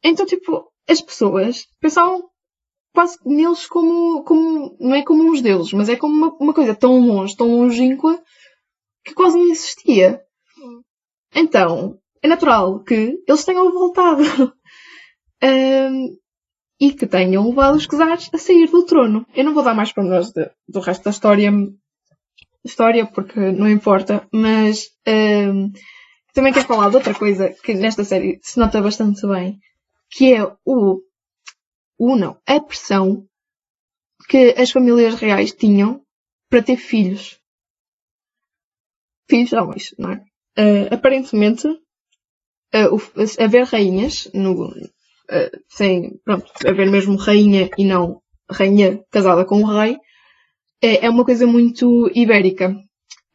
então, 0.03 0.27
tipo, 0.27 0.71
as 0.89 1.01
pessoas 1.01 1.67
pensavam 1.81 2.29
quase 2.95 3.19
neles 3.27 3.67
como, 3.67 4.25
como, 4.25 4.77
não 4.81 4.95
é 4.95 5.05
como 5.05 5.31
uns 5.31 5.43
deuses, 5.43 5.73
mas 5.73 5.89
é 5.89 5.97
como 5.97 6.15
uma, 6.15 6.37
uma 6.41 6.55
coisa 6.55 6.75
tão 6.75 6.99
longe, 6.99 7.37
tão 7.37 7.49
longínqua, 7.49 8.23
que 9.05 9.15
quase 9.15 9.37
não 9.37 9.49
existia. 9.49 10.21
Então, 11.35 11.99
é 12.23 12.29
natural 12.29 12.83
que 12.83 13.23
eles 13.27 13.45
tenham 13.45 13.71
voltado. 13.73 14.23
um, 15.43 16.17
e 16.81 16.93
que 16.93 17.07
tenham 17.07 17.49
levado 17.49 17.77
os 17.77 17.87
czares 17.87 18.29
a 18.33 18.39
sair 18.39 18.71
do 18.71 18.85
trono. 18.85 19.27
Eu 19.35 19.45
não 19.45 19.55
vou 19.55 19.63
dar 19.63 19.75
mais 19.75 19.93
para 19.93 20.05
nós 20.05 20.33
do 20.69 20.81
resto 20.81 21.05
da 21.05 21.11
história, 21.11 21.51
história 22.65 23.07
porque 23.07 23.39
não 23.53 23.69
importa, 23.69 24.27
mas 24.33 24.89
um, 25.07 25.73
também 26.37 26.53
quero 26.53 26.67
falar 26.67 26.91
de 26.91 26.97
outra 26.97 27.15
coisa 27.15 27.49
que 27.49 27.73
nesta 27.73 28.05
série 28.05 28.39
se 28.43 28.59
nota 28.59 28.83
bastante 28.83 29.27
bem, 29.27 29.59
que 30.11 30.35
é 30.35 30.45
o, 30.67 31.01
o 31.99 32.15
não, 32.15 32.39
a 32.47 32.61
pressão 32.61 33.27
que 34.29 34.55
as 34.59 34.71
famílias 34.71 35.15
reais 35.15 35.53
tinham 35.53 36.03
para 36.51 36.63
ter 36.63 36.77
filhos. 36.77 37.41
Filhos 39.27 39.55
homens, 39.55 39.95
não 39.99 40.13
é? 40.13 40.17
Uh, 40.59 40.95
aparentemente, 40.95 41.67
uh, 41.69 43.43
haver 43.43 43.65
rainhas 43.65 44.31
no, 44.35 44.67
uh, 44.67 45.65
sem, 45.69 46.21
pronto, 46.23 46.53
haver 46.67 46.91
mesmo 46.91 47.17
rainha 47.17 47.71
e 47.79 47.85
não 47.87 48.21
rainha 48.51 49.03
casada 49.11 49.43
com 49.47 49.63
o 49.63 49.67
rei, 49.67 49.97
é, 50.83 51.07
é 51.07 51.09
uma 51.09 51.25
coisa 51.25 51.47
muito 51.47 52.11
ibérica. 52.15 52.77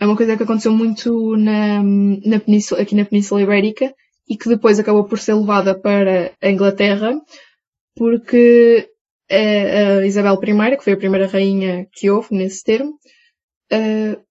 É 0.01 0.05
uma 0.05 0.17
coisa 0.17 0.35
que 0.35 0.41
aconteceu 0.41 0.71
muito 0.71 1.37
na, 1.37 1.83
na 1.83 2.39
península, 2.39 2.81
aqui 2.81 2.95
na 2.95 3.05
Península 3.05 3.43
Ibérica 3.43 3.93
e 4.27 4.35
que 4.35 4.49
depois 4.49 4.79
acabou 4.79 5.03
por 5.03 5.19
ser 5.19 5.35
levada 5.35 5.79
para 5.79 6.33
a 6.41 6.49
Inglaterra 6.49 7.21
porque 7.95 8.89
a, 9.29 9.99
a 9.99 10.07
Isabel 10.07 10.39
I, 10.41 10.77
que 10.77 10.83
foi 10.83 10.93
a 10.93 10.97
primeira 10.97 11.27
rainha 11.27 11.87
que 11.93 12.09
houve 12.09 12.35
nesse 12.35 12.63
termo, 12.63 12.93
uh, 13.71 14.25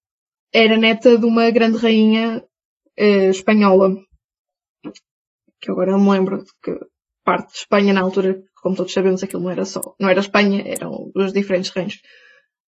era 0.52 0.76
neta 0.76 1.16
de 1.16 1.24
uma 1.24 1.48
grande 1.52 1.78
rainha 1.78 2.44
uh, 2.98 3.30
espanhola. 3.30 3.94
Que 5.60 5.70
agora 5.70 5.92
não 5.92 6.00
me 6.00 6.10
lembro 6.10 6.38
de 6.38 6.50
que 6.64 6.80
parte 7.24 7.52
de 7.52 7.58
Espanha 7.58 7.92
na 7.92 8.00
altura, 8.00 8.42
como 8.60 8.74
todos 8.74 8.92
sabemos, 8.92 9.22
aquilo 9.22 9.44
não 9.44 9.50
era 9.50 9.64
só, 9.64 9.94
não 10.00 10.08
era 10.08 10.18
Espanha, 10.18 10.64
eram 10.66 11.12
os 11.14 11.32
diferentes 11.32 11.70
reinos. 11.70 12.00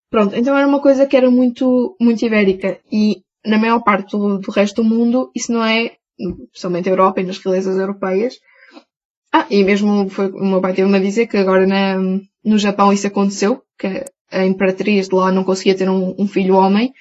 Pronto, 0.09 0.35
então 0.35 0.57
era 0.57 0.67
uma 0.67 0.81
coisa 0.81 1.05
que 1.05 1.15
era 1.15 1.29
muito, 1.29 1.95
muito 1.99 2.25
ibérica 2.25 2.79
e 2.91 3.21
na 3.45 3.57
maior 3.57 3.81
parte 3.81 4.11
do, 4.17 4.39
do 4.39 4.51
resto 4.51 4.81
do 4.81 4.89
mundo 4.89 5.31
isso 5.35 5.51
não 5.51 5.63
é, 5.63 5.97
especialmente 6.51 6.89
a 6.89 6.91
Europa 6.91 7.21
e 7.21 7.25
nas 7.25 7.37
realezas 7.37 7.77
europeias. 7.77 8.39
Ah, 9.31 9.45
e 9.49 9.63
mesmo 9.63 10.09
foi, 10.09 10.31
o 10.31 10.45
meu 10.45 10.61
pai 10.61 10.73
teve-me 10.73 10.97
a 10.97 11.01
dizer 11.01 11.27
que 11.27 11.37
agora 11.37 11.67
na, 11.67 11.97
no 12.43 12.57
Japão 12.57 12.91
isso 12.91 13.05
aconteceu, 13.05 13.63
que 13.77 14.03
a 14.31 14.45
imperatriz 14.45 15.07
de 15.07 15.15
lá 15.15 15.31
não 15.31 15.43
conseguia 15.43 15.75
ter 15.75 15.87
um, 15.89 16.15
um 16.17 16.27
filho 16.27 16.55
homem 16.55 16.91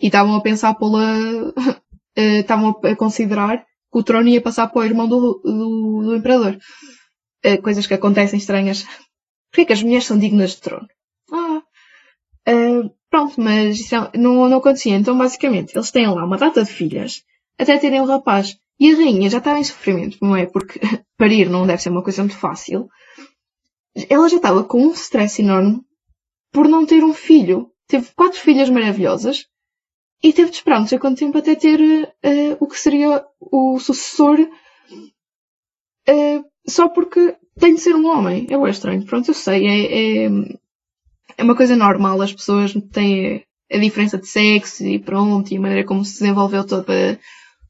e 0.00 0.06
estavam 0.06 0.34
a 0.34 0.42
pensar 0.42 0.74
pô-la, 0.74 1.16
eh, 2.16 2.40
estavam 2.40 2.78
a 2.84 2.96
considerar 2.96 3.58
que 3.58 3.98
o 3.98 4.02
trono 4.02 4.28
ia 4.28 4.40
passar 4.40 4.68
para 4.68 4.80
o 4.80 4.84
irmão 4.84 5.08
do, 5.08 5.40
do, 5.42 6.02
do 6.04 6.16
imperador. 6.16 6.58
Uh, 7.44 7.60
coisas 7.62 7.86
que 7.86 7.94
acontecem 7.94 8.38
estranhas. 8.38 8.84
Porquê 9.50 9.64
que 9.64 9.72
as 9.72 9.82
mulheres 9.82 10.04
são 10.04 10.18
dignas 10.18 10.50
de 10.50 10.60
trono? 10.60 10.86
Ah, 12.50 12.90
pronto, 13.08 13.40
mas 13.40 13.78
isso 13.78 13.94
é, 13.94 14.10
não, 14.18 14.48
não 14.48 14.58
acontecia. 14.58 14.96
Então, 14.96 15.16
basicamente, 15.16 15.74
eles 15.76 15.90
têm 15.90 16.08
lá 16.08 16.24
uma 16.24 16.36
data 16.36 16.64
de 16.64 16.70
filhas 16.70 17.22
até 17.58 17.78
terem 17.78 18.00
um 18.00 18.06
rapaz. 18.06 18.58
E 18.78 18.92
a 18.92 18.96
rainha 18.96 19.28
já 19.28 19.38
estava 19.38 19.58
em 19.58 19.64
sofrimento, 19.64 20.18
não 20.20 20.34
é? 20.34 20.46
Porque 20.46 20.80
parir 21.16 21.48
não 21.48 21.66
deve 21.66 21.82
ser 21.82 21.90
uma 21.90 22.02
coisa 22.02 22.22
muito 22.22 22.38
fácil. 22.38 22.88
Ela 24.08 24.28
já 24.28 24.36
estava 24.36 24.64
com 24.64 24.82
um 24.82 24.92
stress 24.92 25.42
enorme 25.42 25.80
por 26.52 26.66
não 26.68 26.86
ter 26.86 27.04
um 27.04 27.12
filho. 27.12 27.70
Teve 27.86 28.08
quatro 28.16 28.38
filhas 28.38 28.70
maravilhosas 28.70 29.46
e 30.22 30.32
teve 30.32 30.50
de 30.50 30.56
esperar 30.56 30.80
não 30.80 30.86
sei 30.86 30.98
quanto 30.98 31.18
tempo 31.18 31.36
até 31.38 31.54
ter 31.54 31.80
uh, 31.80 32.56
o 32.60 32.66
que 32.66 32.78
seria 32.78 33.24
o 33.40 33.78
sucessor 33.78 34.38
uh, 36.08 36.44
só 36.66 36.88
porque 36.88 37.36
tem 37.58 37.74
de 37.74 37.80
ser 37.80 37.94
um 37.94 38.06
homem. 38.06 38.46
É 38.48 38.70
estranho. 38.70 39.04
Pronto, 39.04 39.28
eu 39.28 39.34
sei. 39.34 39.66
É, 39.66 40.24
é, 40.24 40.30
é 41.36 41.42
uma 41.42 41.56
coisa 41.56 41.76
normal. 41.76 42.20
As 42.22 42.32
pessoas 42.32 42.72
têm 42.92 43.44
a 43.72 43.78
diferença 43.78 44.18
de 44.18 44.26
sexo 44.26 44.84
e 44.84 44.98
pronto, 44.98 45.52
e 45.52 45.56
a 45.56 45.60
maneira 45.60 45.86
como 45.86 46.04
se 46.04 46.20
desenvolveu 46.20 46.66
toda, 46.66 47.18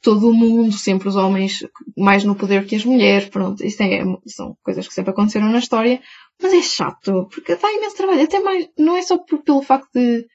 todo 0.00 0.30
o 0.30 0.34
mundo, 0.34 0.72
sempre 0.72 1.08
os 1.08 1.16
homens 1.16 1.66
mais 1.96 2.24
no 2.24 2.34
poder 2.34 2.66
que 2.66 2.76
as 2.76 2.84
mulheres, 2.84 3.28
pronto, 3.28 3.64
isso 3.64 3.82
é, 3.82 4.02
são 4.26 4.56
coisas 4.62 4.88
que 4.88 4.94
sempre 4.94 5.10
aconteceram 5.10 5.50
na 5.50 5.58
história, 5.58 6.00
mas 6.42 6.54
é 6.54 6.62
chato, 6.62 7.28
porque 7.30 7.54
dá 7.54 7.70
imenso 7.70 7.96
trabalho, 7.96 8.22
até 8.22 8.40
mais, 8.40 8.68
não 8.78 8.96
é 8.96 9.02
só 9.02 9.18
por, 9.18 9.42
pelo 9.42 9.62
facto 9.62 9.90
de, 9.94 10.26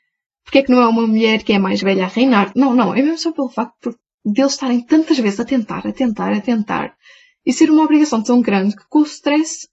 porque 0.43 0.59
é 0.59 0.63
que 0.63 0.71
não 0.71 0.81
é 0.81 0.87
uma 0.87 1.07
mulher 1.07 1.43
que 1.43 1.53
é 1.53 1.57
mais 1.57 1.81
velha 1.81 2.05
a 2.05 2.09
reinar, 2.09 2.51
não, 2.55 2.75
não, 2.75 2.93
é 2.93 3.01
mesmo 3.01 3.17
só 3.17 3.31
pelo 3.31 3.49
facto 3.49 3.97
de 4.23 4.41
eles 4.41 4.53
estarem 4.53 4.81
tantas 4.81 5.17
vezes 5.17 5.39
a 5.39 5.45
tentar, 5.45 5.85
a 5.87 5.91
tentar, 5.91 6.31
a 6.31 6.41
tentar, 6.41 6.95
e 7.43 7.51
ser 7.51 7.71
uma 7.71 7.83
obrigação 7.83 8.23
tão 8.23 8.41
grande 8.41 8.75
que 8.75 8.83
com 8.87 8.99
o 8.99 9.03
stress, 9.03 9.67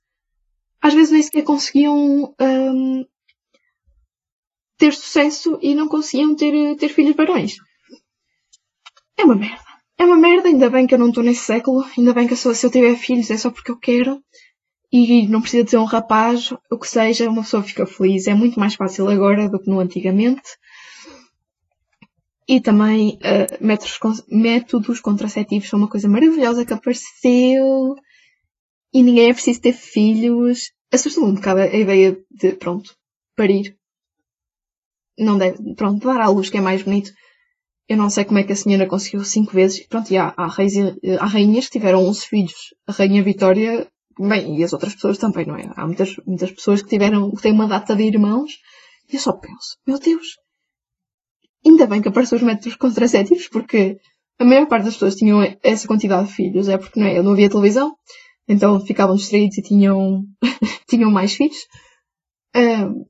às 0.81 0.95
vezes 0.95 1.13
nem 1.13 1.23
sequer 1.23 1.43
conseguiam, 1.43 2.35
hum, 2.41 3.05
ter 4.83 4.93
sucesso 4.95 5.61
e 5.63 5.77
não 5.77 5.87
conseguiam 5.87 6.35
ter, 6.35 6.75
ter 6.75 6.89
filhos 6.89 7.15
barões. 7.15 7.55
É 9.17 9.23
uma 9.23 9.37
merda. 9.37 9.63
É 9.97 10.05
uma 10.05 10.17
merda, 10.17 10.49
ainda 10.49 10.69
bem 10.69 10.89
que 10.89 10.95
eu 10.95 10.99
não 10.99 11.11
estou 11.11 11.23
nesse 11.23 11.45
século, 11.45 11.85
ainda 11.97 12.13
bem 12.13 12.27
que 12.27 12.35
se 12.35 12.49
eu 12.49 12.71
tiver 12.71 12.97
filhos 12.97 13.31
é 13.31 13.37
só 13.37 13.49
porque 13.49 13.71
eu 13.71 13.79
quero 13.79 14.21
e 14.91 15.29
não 15.29 15.41
precisa 15.41 15.63
de 15.63 15.71
ser 15.71 15.77
um 15.77 15.85
rapaz, 15.85 16.53
o 16.69 16.77
que 16.77 16.89
seja, 16.89 17.31
uma 17.31 17.43
pessoa 17.43 17.63
fica 17.63 17.87
feliz. 17.87 18.27
É 18.27 18.35
muito 18.35 18.59
mais 18.59 18.75
fácil 18.75 19.09
agora 19.09 19.49
do 19.49 19.61
que 19.61 19.71
no 19.71 19.79
antigamente. 19.79 20.51
E 22.49 22.61
também 22.61 23.21
uh, 23.21 23.65
métodos, 23.65 24.25
métodos 24.29 25.01
contraceptivos 25.01 25.69
são 25.69 25.79
uma 25.79 25.89
coisa 25.89 26.09
maravilhosa 26.09 26.67
que 26.67 26.75
apareceu 26.75 27.95
e 28.93 29.01
ninguém 29.01 29.31
é 29.31 29.33
preciso 29.33 29.61
ter 29.61 29.75
filhos. 29.75 30.73
Assusta-me 30.93 31.29
um 31.29 31.35
bocado 31.35 31.61
a 31.61 31.67
ideia 31.67 32.19
de, 32.29 32.53
pronto, 32.57 32.97
parir. 33.37 33.77
Não 35.23 35.39
deve, 35.39 35.75
pronto, 35.75 36.07
dar 36.07 36.21
à 36.21 36.29
luz 36.29 36.51
que 36.51 36.59
é 36.59 36.61
mais 36.61 36.83
bonito. 36.83 37.11
Eu 37.89 37.97
não 37.97 38.11
sei 38.11 38.25
como 38.25 38.39
é 38.39 38.43
que 38.43 38.53
a 38.53 38.57
senhora 38.57 38.87
conseguiu 38.87 39.25
cinco 39.25 39.53
vezes. 39.53 39.87
Pronto, 39.87 40.11
e 40.11 40.17
há, 40.17 40.33
há, 40.37 40.49
reis, 40.49 40.75
há 41.21 41.27
rainhas 41.27 41.67
que 41.67 41.79
tiveram 41.79 42.05
11 42.07 42.27
filhos. 42.27 42.75
A 42.87 42.93
rainha 42.93 43.23
Vitória, 43.23 43.87
bem, 44.19 44.59
e 44.59 44.65
as 44.65 44.73
outras 44.73 44.95
pessoas 44.95 45.19
também, 45.19 45.47
não 45.47 45.57
é? 45.57 45.71
Há 45.77 45.87
muitas, 45.87 46.17
muitas 46.27 46.51
pessoas 46.53 46.83
que 46.83 46.89
tiveram, 46.89 47.31
que 47.31 47.43
têm 47.43 47.53
uma 47.53 47.69
data 47.69 47.95
de 47.95 48.03
irmãos. 48.05 48.53
E 49.11 49.17
eu 49.17 49.21
só 49.21 49.33
penso, 49.33 49.77
meu 49.87 49.99
Deus, 49.99 50.27
ainda 51.67 51.87
bem 51.87 52.01
que 52.01 52.09
apareceu 52.09 52.37
os 52.37 52.43
métodos 52.43 52.77
contraceptivos, 52.77 53.49
porque 53.49 53.99
a 54.39 54.45
maior 54.45 54.67
parte 54.67 54.85
das 54.85 54.95
pessoas 54.95 55.15
tinham 55.15 55.41
essa 55.63 55.87
quantidade 55.87 56.29
de 56.29 56.35
filhos, 56.35 56.69
é 56.69 56.79
porque 56.79 56.99
não, 56.99 57.07
é? 57.07 57.23
Não 57.23 57.33
havia 57.33 57.51
televisão, 57.51 57.95
então 58.49 58.81
ficavam 58.81 59.17
distraídos 59.17 59.59
e 59.59 59.63
tinham, 59.63 60.25
tinham 60.89 61.11
mais 61.11 61.35
filhos. 61.35 61.59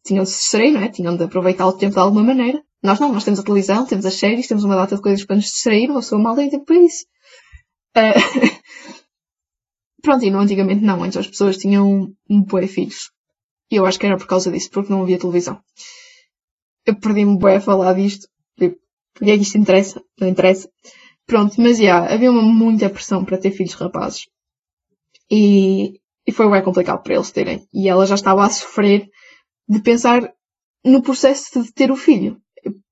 Tinham 0.05 0.25
de 0.25 0.31
se 0.31 0.39
distrair, 0.39 0.71
não 0.71 0.83
é? 0.83 0.89
Tinham 0.89 1.17
de 1.17 1.25
aproveitar 1.25 1.67
o 1.67 1.73
tempo 1.73 1.95
de 1.95 2.01
alguma 2.01 2.23
maneira. 2.23 2.63
Nós 2.83 2.99
não, 2.99 3.13
nós 3.13 3.25
temos 3.25 3.39
a 3.39 3.45
televisão, 3.45 3.87
temos 3.87 4.05
as 4.05 4.15
séries, 4.15 4.49
temos 4.49 4.65
uma 4.65 4.75
data 4.75 4.97
de 4.97 5.03
coisas 5.03 5.25
para 5.25 5.37
nos 5.37 5.47
distrair, 5.47 5.89
uma 5.89 6.01
pessoa 6.01 6.21
mal 6.21 6.35
tem 6.35 6.51
tempo 6.51 6.65
para 6.65 6.77
isso. 6.77 7.05
Uh, 7.97 8.63
pronto, 10.03 10.25
e 10.25 10.31
no 10.31 10.41
antigamente 10.41 10.83
não, 10.83 11.03
antes 11.03 11.17
as 11.17 11.29
pessoas 11.29 11.57
tinham 11.57 12.13
um, 12.29 12.43
bué 12.43 12.67
filhos. 12.67 13.11
E 13.71 13.77
eu 13.77 13.87
acho 13.87 13.99
que 13.99 14.07
era 14.07 14.17
por 14.17 14.27
causa 14.27 14.51
disso, 14.51 14.71
porque 14.71 14.93
não 14.93 15.03
havia 15.03 15.19
televisão. 15.19 15.61
Eu 16.85 16.99
perdi-me 16.99 17.39
bué 17.39 17.57
a 17.57 17.61
falar 17.61 17.95
disto. 17.95 18.29
Tipo, 18.59 18.77
porque 19.15 19.31
é 19.31 19.37
que 19.37 19.43
isto 19.43 19.59
interessa? 19.59 20.03
Não 20.21 20.29
interessa. 20.29 20.69
Pronto, 21.25 21.61
mas 21.61 21.79
já, 21.79 21.85
yeah, 21.85 22.15
havia 22.15 22.31
uma 22.31 22.43
muita 22.43 22.91
pressão 22.91 23.25
para 23.25 23.39
ter 23.39 23.53
filhos 23.53 23.75
rapazes. 23.75 24.27
E, 25.31 26.01
e 26.27 26.33
foi 26.33 26.51
bem 26.51 26.63
complicado 26.63 27.03
para 27.03 27.15
eles 27.15 27.31
terem. 27.31 27.67
E 27.73 27.89
ela 27.89 28.07
já 28.07 28.17
estava 28.17 28.45
a 28.45 28.51
sofrer 28.51 29.09
de 29.73 29.81
pensar 29.81 30.33
no 30.85 31.03
processo 31.03 31.63
de 31.63 31.73
ter 31.73 31.91
o 31.91 31.97
filho. 31.97 32.41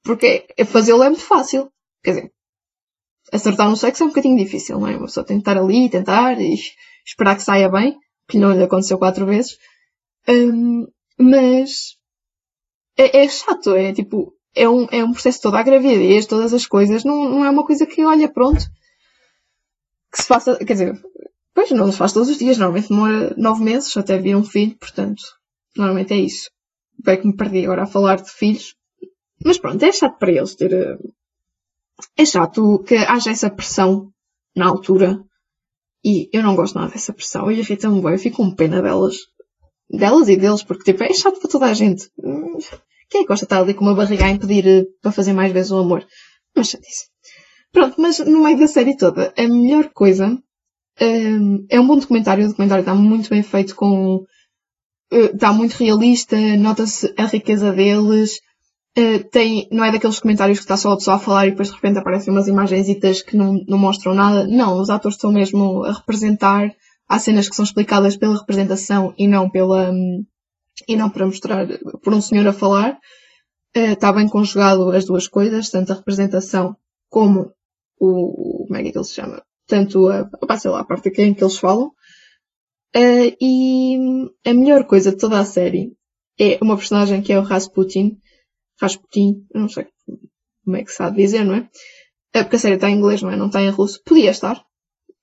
Porque 0.03 0.47
fazê-lo 0.67 1.03
é 1.03 1.09
muito 1.09 1.25
fácil. 1.25 1.71
Quer 2.03 2.11
dizer, 2.13 2.33
acertar 3.33 3.69
no 3.69 3.77
sexo 3.77 4.03
é 4.03 4.07
um 4.07 4.09
bocadinho 4.09 4.37
difícil, 4.37 4.81
não 4.81 4.89
é? 4.89 4.97
Uma 4.97 5.07
pessoa 5.07 5.25
tem 5.25 5.37
que 5.37 5.43
estar 5.43 5.59
ali, 5.59 5.91
tentar 5.91 6.41
e 6.41 6.55
esperar 7.07 7.37
que 7.37 7.43
saia 7.43 7.69
bem, 7.69 7.99
que 8.29 8.39
não 8.39 8.53
lhe 8.53 8.63
aconteceu 8.63 8.99
quatro 8.99 9.27
vezes. 9.27 9.59
Um, 10.29 10.87
mas 11.19 11.97
é, 12.97 13.25
é, 13.25 13.29
chato, 13.29 13.75
é 13.75 13.93
tipo, 13.93 14.35
é 14.55 14.69
um, 14.69 14.87
é 14.91 15.05
um 15.05 15.13
processo 15.13 15.43
toda 15.43 15.59
a 15.59 15.63
gravidez, 15.63 16.27
todas 16.27 16.55
as 16.55 16.67
coisas, 16.67 17.05
não, 17.05 17.29
não 17.29 17.45
é 17.45 17.51
uma 17.51 17.65
coisa 17.65 17.87
que, 17.87 18.03
olha, 18.05 18.29
pronto, 18.29 18.65
que 20.13 20.23
se 20.23 20.27
faça, 20.27 20.57
quer 20.57 20.73
dizer, 20.73 21.03
pois 21.55 21.71
não 21.71 21.91
se 21.93 21.99
faz 21.99 22.13
todos 22.13 22.29
os 22.29 22.39
dias, 22.39 22.59
normalmente 22.59 22.89
demora 22.89 23.35
nove 23.37 23.63
meses 23.63 23.95
até 23.97 24.19
vir 24.19 24.35
um 24.35 24.45
filho, 24.45 24.77
portanto, 24.79 25.23
normalmente 25.77 26.15
é 26.15 26.17
isso. 26.17 26.51
Bem 27.05 27.21
que 27.21 27.27
me 27.27 27.37
perdi 27.37 27.65
agora 27.65 27.85
a 27.85 27.87
falar 27.87 28.17
de 28.17 28.31
filhos, 28.31 28.75
mas 29.45 29.59
pronto, 29.59 29.83
é 29.83 29.93
chato 29.93 30.19
para 30.19 30.33
eles 30.33 30.55
ter. 30.55 30.73
Eh, 30.73 30.99
é 32.17 32.25
chato 32.25 32.83
que 32.87 32.97
haja 32.97 33.31
essa 33.31 33.51
pressão 33.51 34.11
na 34.55 34.67
altura. 34.67 35.23
E 36.05 36.31
eu 36.33 36.43
não 36.43 36.57
gosto 36.57 36.79
nada 36.79 36.93
dessa 36.93 37.13
pressão. 37.13 37.51
E 37.51 37.59
irrita-me 37.59 38.01
bem. 38.01 38.13
Eu 38.13 38.19
fico 38.19 38.39
com 38.39 38.55
pena 38.55 38.81
delas. 38.83 39.17
Delas 39.91 40.29
e 40.29 40.37
deles, 40.37 40.63
porque 40.63 40.93
tipo, 40.93 41.05
é 41.05 41.13
chato 41.13 41.41
para 41.41 41.51
toda 41.51 41.67
a 41.67 41.75
gente. 41.75 42.11
Hum, 42.19 42.59
quem 43.09 43.21
é 43.21 43.25
que 43.25 43.29
gosta 43.29 43.45
de 43.45 43.47
estar 43.47 43.61
ali 43.61 43.75
com 43.75 43.85
uma 43.85 43.95
barriga 43.95 44.25
a 44.25 44.31
impedir 44.31 44.67
eh, 44.67 44.85
para 45.03 45.13
fazer 45.13 45.33
mais 45.33 45.53
vezes 45.53 45.73
o 45.73 45.79
amor? 45.79 46.07
Mas 46.55 46.69
chatice. 46.69 47.09
Pronto, 47.73 48.01
mas 48.01 48.19
no 48.21 48.43
meio 48.43 48.59
da 48.59 48.67
série 48.67 48.97
toda, 48.97 49.33
a 49.37 49.49
melhor 49.49 49.91
coisa 49.91 50.41
um, 51.01 51.67
é 51.69 51.81
um 51.81 51.87
bom 51.87 51.97
documentário. 51.97 52.45
O 52.45 52.49
documentário 52.49 52.83
está 52.83 52.95
muito 52.95 53.31
bem 53.31 53.43
feito 53.43 53.75
com. 53.75 54.25
Está 55.11 55.53
muito 55.53 55.73
realista, 55.73 56.37
nota-se 56.57 57.13
a 57.17 57.27
riqueza 57.27 57.73
deles. 57.73 58.41
Uh, 58.97 59.23
tem, 59.31 59.69
não 59.71 59.85
é 59.85 59.93
daqueles 59.93 60.19
comentários 60.19 60.59
que 60.59 60.65
está 60.65 60.77
só 60.77 60.93
a 60.93 60.97
pessoa 60.97 61.17
a 61.17 61.21
falar 61.21 61.47
e 61.47 61.51
depois 61.51 61.69
de 61.69 61.75
repente 61.75 61.99
aparecem 61.99 62.33
umas 62.33 62.49
imagenzitas 62.49 63.23
que 63.23 63.37
não, 63.37 63.55
não 63.67 63.79
mostram 63.79 64.15
nada. 64.15 64.47
Não, 64.47 64.79
os 64.81 64.91
atores 64.91 65.17
estão 65.17 65.33
mesmo 65.33 65.85
a 65.85 65.93
representar. 65.93 66.73
Há 67.09 67.19
cenas 67.19 67.49
que 67.49 67.57
são 67.57 67.65
explicadas 67.65 68.17
pela 68.17 68.39
representação 68.39 69.13
e 69.19 69.27
não 69.27 69.51
pela, 69.51 69.91
um, 69.91 70.25
e 70.87 70.97
não 70.97 71.11
para 71.11 71.27
mostrar 71.27 71.67
por 72.03 72.15
um 72.15 72.21
senhor 72.21 72.47
a 72.47 72.53
falar. 72.53 72.99
Está 73.75 74.13
bem 74.13 74.29
conjugado 74.29 74.91
as 74.91 75.05
duas 75.05 75.29
coisas, 75.29 75.71
tanto 75.71 75.93
a 75.93 75.97
representação 75.97 76.77
como 77.09 77.53
o, 77.99 78.65
como 78.67 78.77
é 78.77 78.83
que 78.83 78.97
ele 78.97 79.05
se 79.05 79.15
chama? 79.15 79.43
Tanto 79.67 80.09
a, 80.09 80.29
a, 80.49 80.57
sei 80.57 80.71
lá, 80.71 80.81
a 80.81 80.85
parte 80.85 81.09
em 81.09 81.35
que 81.35 81.43
eles 81.43 81.59
falam. 81.59 81.93
Uh, 82.97 83.37
e 83.41 83.97
a 84.45 84.53
melhor 84.53 84.85
coisa 84.85 85.13
de 85.13 85.19
toda 85.19 85.39
a 85.39 85.45
série 85.45 85.93
é 86.39 86.59
uma 86.61 86.77
personagem 86.77 87.23
que 87.23 87.33
é 87.33 87.39
o 87.39 87.43
Rasputin, 87.43 88.19
Rasputin, 88.81 89.47
não 89.55 89.69
sei 89.69 89.87
como 90.65 90.77
é 90.77 90.85
que 90.85 90.93
se 90.93 91.11
de 91.11 91.17
dizer, 91.17 91.45
não 91.45 91.55
é? 91.55 91.69
é? 92.33 92.43
Porque 92.43 92.57
a 92.57 92.59
série 92.59 92.75
está 92.77 92.89
em 92.89 92.97
inglês, 92.97 93.23
não 93.23 93.31
é? 93.31 93.37
Não 93.37 93.47
está 93.47 93.61
em 93.61 93.71
russo. 93.71 94.01
Podia 94.05 94.31
estar. 94.31 94.63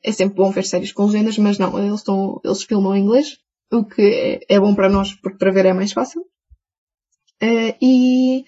É 0.04 0.12
sempre 0.12 0.36
bom 0.36 0.52
ver 0.52 0.66
séries 0.66 0.92
com 0.92 1.06
legendas, 1.06 1.38
mas 1.38 1.58
não, 1.58 1.78
eles, 1.80 2.00
estão, 2.00 2.40
eles 2.44 2.64
filmam 2.64 2.96
em 2.96 3.04
inglês, 3.04 3.38
o 3.72 3.84
que 3.84 4.02
é, 4.50 4.56
é 4.56 4.60
bom 4.60 4.76
para 4.76 4.90
nós, 4.90 5.14
porque 5.16 5.38
para 5.38 5.52
ver 5.52 5.66
é 5.66 5.74
mais 5.74 5.92
fácil. 5.92 6.22
Uh, 7.42 7.74
e 7.82 8.46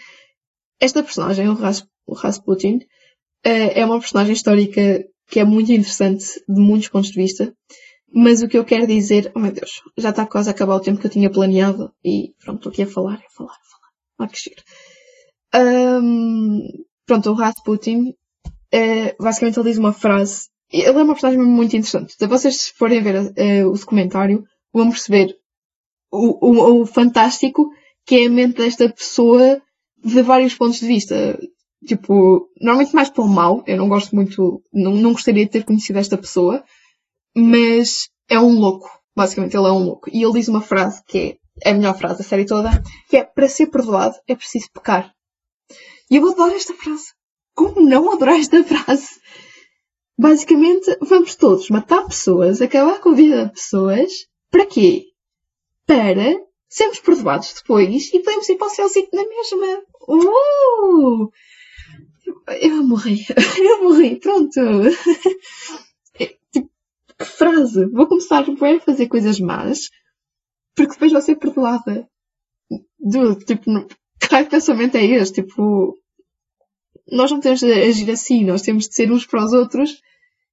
esta 0.80 1.04
personagem, 1.04 1.48
o, 1.48 1.54
Ras, 1.54 1.86
o 2.06 2.14
Rasputin, 2.14 2.78
uh, 3.46 3.72
é 3.74 3.86
uma 3.86 4.00
personagem 4.00 4.34
histórica 4.34 5.04
que 5.28 5.40
é 5.40 5.44
muito 5.44 5.72
interessante 5.72 6.26
de 6.48 6.60
muitos 6.60 6.90
pontos 6.90 7.10
de 7.12 7.22
vista. 7.22 7.54
Mas 8.14 8.42
o 8.42 8.48
que 8.48 8.58
eu 8.58 8.66
quero 8.66 8.88
dizer, 8.88 9.32
oh 9.36 9.40
meu 9.40 9.52
Deus, 9.52 9.82
já 9.98 10.10
está 10.10 10.26
quase 10.26 10.50
a 10.50 10.52
acabar 10.52 10.76
o 10.76 10.80
tempo 10.80 11.00
que 11.00 11.08
eu 11.08 11.12
tinha 11.12 11.30
planeado 11.30 11.94
e 12.04 12.34
pronto, 12.44 12.58
estou 12.58 12.72
aqui 12.72 12.84
a 12.84 12.88
falar, 12.88 13.16
a 13.16 13.30
falar, 13.36 13.54
a 13.54 13.70
falar. 13.70 13.90
Ah, 14.20 14.28
que 14.28 14.38
giro. 14.38 14.64
Um, 15.56 16.62
pronto, 17.06 17.30
o 17.30 17.34
Rasputin, 17.34 18.14
é, 18.72 19.16
basicamente 19.20 19.60
ele 19.60 19.70
diz 19.70 19.78
uma 19.78 19.94
frase. 19.94 20.48
Ele 20.72 20.86
é 20.86 21.04
uma 21.04 21.14
personagem 21.14 21.40
muito 21.40 21.76
interessante. 21.76 22.14
Se 22.14 22.28
vocês 22.28 22.70
forem 22.70 23.02
ver 23.02 23.16
uh, 23.16 23.68
o 23.70 23.74
documentário, 23.74 24.44
vão 24.74 24.90
perceber 24.90 25.36
o, 26.12 26.48
o, 26.48 26.82
o, 26.82 26.86
fantástico 26.86 27.70
que 28.06 28.16
é 28.16 28.26
a 28.28 28.30
mente 28.30 28.58
desta 28.58 28.90
pessoa 28.90 29.62
de 30.04 30.22
vários 30.22 30.56
pontos 30.56 30.80
de 30.80 30.88
vista. 30.88 31.40
Tipo, 31.88 32.50
normalmente 32.62 32.94
mais 32.94 33.10
pelo 33.10 33.28
mal. 33.28 33.64
Eu 33.66 33.78
não 33.78 33.90
gosto 33.90 34.16
muito, 34.16 34.62
não, 34.72 34.94
não 34.94 35.14
gostaria 35.14 35.46
de 35.46 35.52
ter 35.52 35.64
conhecido 35.64 35.98
esta 35.98 36.18
pessoa, 36.18 36.64
mas 37.36 38.10
é 38.28 38.40
um 38.40 38.60
louco. 38.60 38.90
Basicamente, 39.16 39.56
ele 39.56 39.68
é 39.68 39.72
um 39.72 39.84
louco. 39.84 40.10
E 40.12 40.24
ele 40.24 40.34
diz 40.34 40.48
uma 40.48 40.62
frase 40.62 41.04
que 41.06 41.38
é 41.64 41.72
a 41.72 41.74
melhor 41.74 41.98
frase 41.98 42.20
da 42.20 42.24
série 42.24 42.46
toda, 42.46 42.70
que 43.10 43.18
é 43.18 43.24
para 43.24 43.50
ser 43.50 43.68
perdoado 43.68 44.16
é 44.28 44.36
preciso 44.36 44.68
pecar. 44.74 45.14
E 46.10 46.16
eu 46.16 46.28
adoro 46.30 46.56
esta 46.56 46.74
frase. 46.74 47.14
Como 47.54 47.82
não 47.82 48.12
adorar 48.12 48.40
esta 48.40 48.64
frase? 48.64 49.20
basicamente 50.20 50.98
vamos 51.00 51.36
todos 51.36 51.70
matar 51.70 52.06
pessoas, 52.06 52.62
acabar 52.62 53.00
com 53.00 53.10
a 53.10 53.16
vida 53.16 53.46
de 53.46 53.54
pessoas. 53.54 54.12
Para 54.52 54.66
quê? 54.66 55.06
Para 55.88 56.36
sermos 56.68 57.00
perdoados 57.00 57.54
depois 57.54 58.14
e 58.14 58.20
podemos 58.20 58.50
ir 58.50 58.58
para 58.58 58.68
o 58.68 58.70
céuzito 58.70 59.16
na 59.16 59.26
mesma. 59.26 59.82
Uh! 60.08 61.30
Eu 62.62 62.84
morri. 62.84 63.26
Eu 63.58 63.84
morri. 63.84 64.18
Pronto. 64.20 64.60
Que 67.20 67.26
frase. 67.26 67.86
Vou 67.88 68.08
começar 68.08 68.44
a 68.44 68.80
fazer 68.80 69.08
coisas 69.08 69.40
más 69.40 69.90
porque 70.80 70.94
depois 70.94 71.12
vou 71.12 71.22
ser 71.22 71.36
perdoada. 71.36 72.08
Do, 72.98 73.36
tipo, 73.40 73.66
que 74.20 74.28
raio 74.32 74.46
de 74.46 74.52
pensamento 74.52 74.96
é 74.96 75.04
este? 75.04 75.42
Tipo, 75.42 75.98
nós 77.12 77.30
não 77.32 77.42
temos 77.42 77.60
de 77.60 77.74
agir 77.74 78.10
assim. 78.10 78.46
Nós 78.46 78.62
temos 78.62 78.88
de 78.88 78.96
ser 78.96 79.12
uns 79.12 79.26
para 79.26 79.44
os 79.44 79.52
outros 79.52 80.00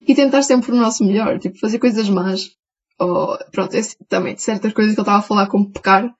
e 0.01 0.15
tentar 0.15 0.43
sempre 0.43 0.73
o 0.73 0.77
nosso 0.77 1.05
melhor. 1.05 1.39
Tipo, 1.39 1.59
fazer 1.59 1.79
coisas 1.79 2.09
más. 2.09 2.51
Ou, 2.99 3.39
pronto, 3.53 3.75
é, 3.77 3.81
também 4.09 4.37
certas 4.37 4.73
coisas 4.73 4.95
que 4.95 5.01
eu 5.01 5.03
estava 5.03 5.19
a 5.19 5.23
falar 5.23 5.47
como 5.47 5.71
pecar. 5.71 6.13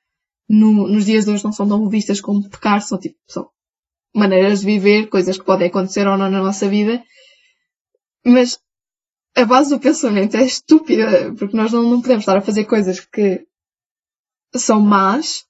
No, 0.49 0.87
nos 0.87 1.07
dias 1.07 1.25
de 1.25 1.33
hoje 1.33 1.45
não 1.45 1.53
são 1.53 1.69
tão 1.69 1.89
vistas 1.89 2.21
como 2.21 2.49
pecar. 2.49 2.81
São 2.83 2.99
tipo, 2.99 3.17
são 3.27 3.51
maneiras 4.15 4.61
de 4.61 4.67
viver, 4.67 5.09
coisas 5.09 5.37
que 5.37 5.45
podem 5.45 5.67
acontecer 5.67 6.07
ou 6.07 6.17
não 6.17 6.31
na 6.31 6.43
nossa 6.43 6.69
vida. 6.69 7.03
Mas 8.25 8.59
a 9.37 9.45
base 9.45 9.69
do 9.69 9.79
pensamento 9.79 10.35
é 10.37 10.43
estúpida, 10.43 11.33
porque 11.39 11.57
nós 11.57 11.71
não, 11.71 11.83
não 11.83 12.01
podemos 12.01 12.23
estar 12.23 12.39
a 12.39 12.43
fazer 12.43 12.65
coisas 12.65 13.01
que 13.01 13.47
são 14.55 14.81
más 14.81 15.45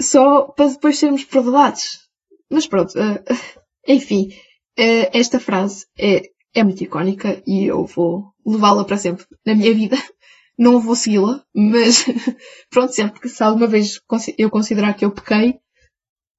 só 0.00 0.42
para 0.42 0.68
depois 0.68 0.98
sermos 0.98 1.24
perdoados. 1.24 2.08
Mas 2.50 2.66
pronto, 2.66 2.92
uh, 2.98 3.22
enfim, 3.86 4.30
uh, 4.78 5.08
esta 5.12 5.38
frase 5.38 5.86
é, 5.96 6.30
é 6.52 6.64
muito 6.64 6.82
icónica 6.82 7.40
e 7.46 7.66
eu 7.66 7.86
vou 7.86 8.32
levá-la 8.44 8.84
para 8.84 8.98
sempre 8.98 9.24
na 9.46 9.54
minha 9.54 9.72
vida. 9.72 9.96
Não 10.58 10.80
vou 10.80 10.96
segui-la, 10.96 11.44
mas 11.54 12.04
pronto, 12.68 12.92
sempre 12.92 13.20
que 13.20 13.28
se 13.28 13.40
alguma 13.44 13.68
vez 13.68 14.00
eu 14.36 14.50
considerar 14.50 14.94
que 14.94 15.04
eu 15.04 15.12
pequei, 15.12 15.60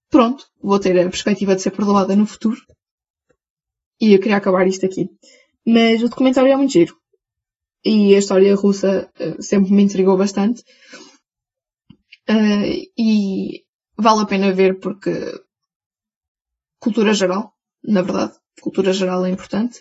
pronto, 0.10 0.46
vou 0.62 0.78
ter 0.78 1.00
a 1.00 1.10
perspectiva 1.10 1.56
de 1.56 1.62
ser 1.62 1.72
perdoada 1.72 2.14
no 2.18 2.26
futuro. 2.26 2.62
E 4.02 4.12
eu 4.14 4.20
queria 4.20 4.36
acabar 4.36 4.68
isto 4.68 4.86
aqui. 4.86 5.10
Mas 5.74 6.02
o 6.02 6.10
documentário 6.10 6.52
é 6.52 6.56
muito 6.56 6.74
giro. 6.74 6.98
E 7.86 8.16
a 8.16 8.20
história 8.20 8.56
russa 8.56 9.12
uh, 9.20 9.42
sempre 9.42 9.72
me 9.72 9.84
intrigou 9.84 10.18
bastante. 10.18 10.64
Uh, 12.28 12.90
e 12.98 13.64
vale 13.96 14.22
a 14.22 14.26
pena 14.26 14.52
ver 14.52 14.80
porque 14.80 15.12
cultura 16.80 17.14
geral, 17.14 17.54
na 17.84 18.02
verdade, 18.02 18.34
cultura 18.62 18.94
geral 18.94 19.26
é 19.26 19.30
importante. 19.30 19.80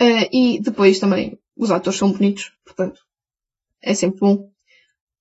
Uh, 0.00 0.28
e 0.30 0.60
depois 0.60 0.98
também 0.98 1.38
os 1.56 1.70
atores 1.70 1.98
são 1.98 2.12
bonitos, 2.12 2.52
portanto, 2.64 3.00
é 3.80 3.94
sempre 3.94 4.20
bom. 4.20 4.52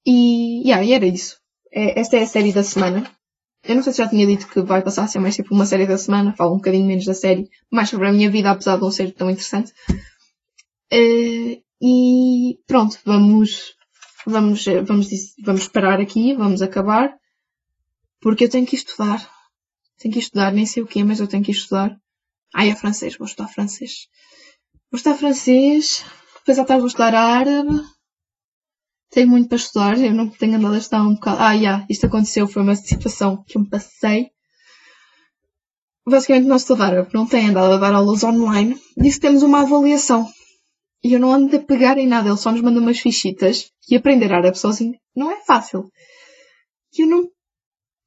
E, 0.06 0.68
yeah, 0.68 0.86
era 0.86 1.06
isso. 1.06 1.40
É, 1.72 2.00
esta 2.00 2.18
é 2.18 2.24
a 2.24 2.28
série 2.28 2.52
da 2.52 2.64
semana. 2.64 3.10
Eu 3.64 3.76
não 3.76 3.84
sei 3.84 3.94
se 3.94 4.00
já 4.00 4.08
tinha 4.10 4.26
dito 4.26 4.48
que 4.48 4.62
vai 4.62 4.82
passar 4.82 5.04
a 5.04 5.08
ser 5.08 5.20
mais 5.20 5.36
tipo 5.36 5.54
uma 5.54 5.66
série 5.66 5.86
da 5.86 5.98
semana, 5.98 6.34
falo 6.36 6.54
um 6.54 6.58
bocadinho 6.58 6.88
menos 6.88 7.06
da 7.06 7.14
série, 7.14 7.50
mais 7.70 7.90
sobre 7.90 8.08
a 8.08 8.12
minha 8.12 8.30
vida, 8.30 8.50
apesar 8.50 8.76
de 8.76 8.82
não 8.82 8.92
ser 8.92 9.12
tão 9.14 9.30
interessante. 9.30 9.72
Uh, 10.92 11.62
e 11.82 12.60
pronto, 12.66 13.00
vamos, 13.06 13.76
vamos, 14.26 14.66
vamos, 14.86 15.10
vamos 15.44 15.68
parar 15.68 16.00
aqui, 16.00 16.34
vamos 16.34 16.62
acabar, 16.62 17.14
porque 18.20 18.46
eu 18.46 18.50
tenho 18.50 18.66
que 18.66 18.76
estudar. 18.76 19.30
Tenho 19.98 20.14
que 20.14 20.20
estudar, 20.20 20.52
nem 20.52 20.66
sei 20.66 20.82
o 20.82 20.88
quê, 20.88 21.04
mas 21.04 21.20
eu 21.20 21.28
tenho 21.28 21.44
que 21.44 21.52
estudar. 21.52 21.96
Ai, 22.54 22.70
é 22.70 22.76
francês, 22.76 23.16
vou 23.16 23.28
estudar 23.28 23.48
francês. 23.48 24.08
Vou 24.92 24.98
estudar 24.98 25.18
francês, 25.18 26.04
depois 26.40 26.58
à 26.58 26.66
tarde 26.66 26.82
vou 26.82 26.88
estudar 26.88 27.14
árabe, 27.14 27.82
tenho 29.12 29.28
muito 29.28 29.50
para 29.50 29.58
estudar, 29.58 30.00
eu 30.00 30.14
não 30.14 30.30
tenho 30.30 30.56
andado 30.56 30.74
a 30.74 30.78
estudar 30.78 31.04
um 31.04 31.14
bocado. 31.14 31.42
Ah, 31.42 31.52
yeah, 31.52 31.86
isto 31.90 32.06
aconteceu, 32.06 32.48
foi 32.48 32.64
uma 32.64 32.76
situação 32.76 33.44
que 33.46 33.58
eu 33.58 33.62
me 33.62 33.70
passei. 33.70 34.32
Basicamente, 36.08 36.46
o 36.46 36.50
nosso 36.50 36.74
árabe 36.82 37.10
não 37.14 37.28
tem 37.28 37.50
andado 37.50 37.74
a 37.74 37.78
dar 37.78 37.94
aulas 37.94 38.24
online. 38.24 38.80
Disse 38.98 39.20
que 39.20 39.28
temos 39.28 39.44
uma 39.44 39.62
avaliação. 39.62 40.28
E 41.04 41.14
eu 41.14 41.20
não 41.20 41.32
ando 41.32 41.56
a 41.56 41.60
pegar 41.60 41.98
em 41.98 42.08
nada, 42.08 42.30
ele 42.30 42.38
só 42.38 42.52
nos 42.52 42.62
manda 42.62 42.80
umas 42.80 43.00
fichitas. 43.00 43.70
E 43.90 43.96
aprender 43.96 44.32
árabe 44.34 44.58
sozinho 44.58 44.98
não 45.16 45.30
é 45.30 45.42
fácil. 45.46 45.92
E 46.98 47.04
eu 47.04 47.08
não 47.08 47.28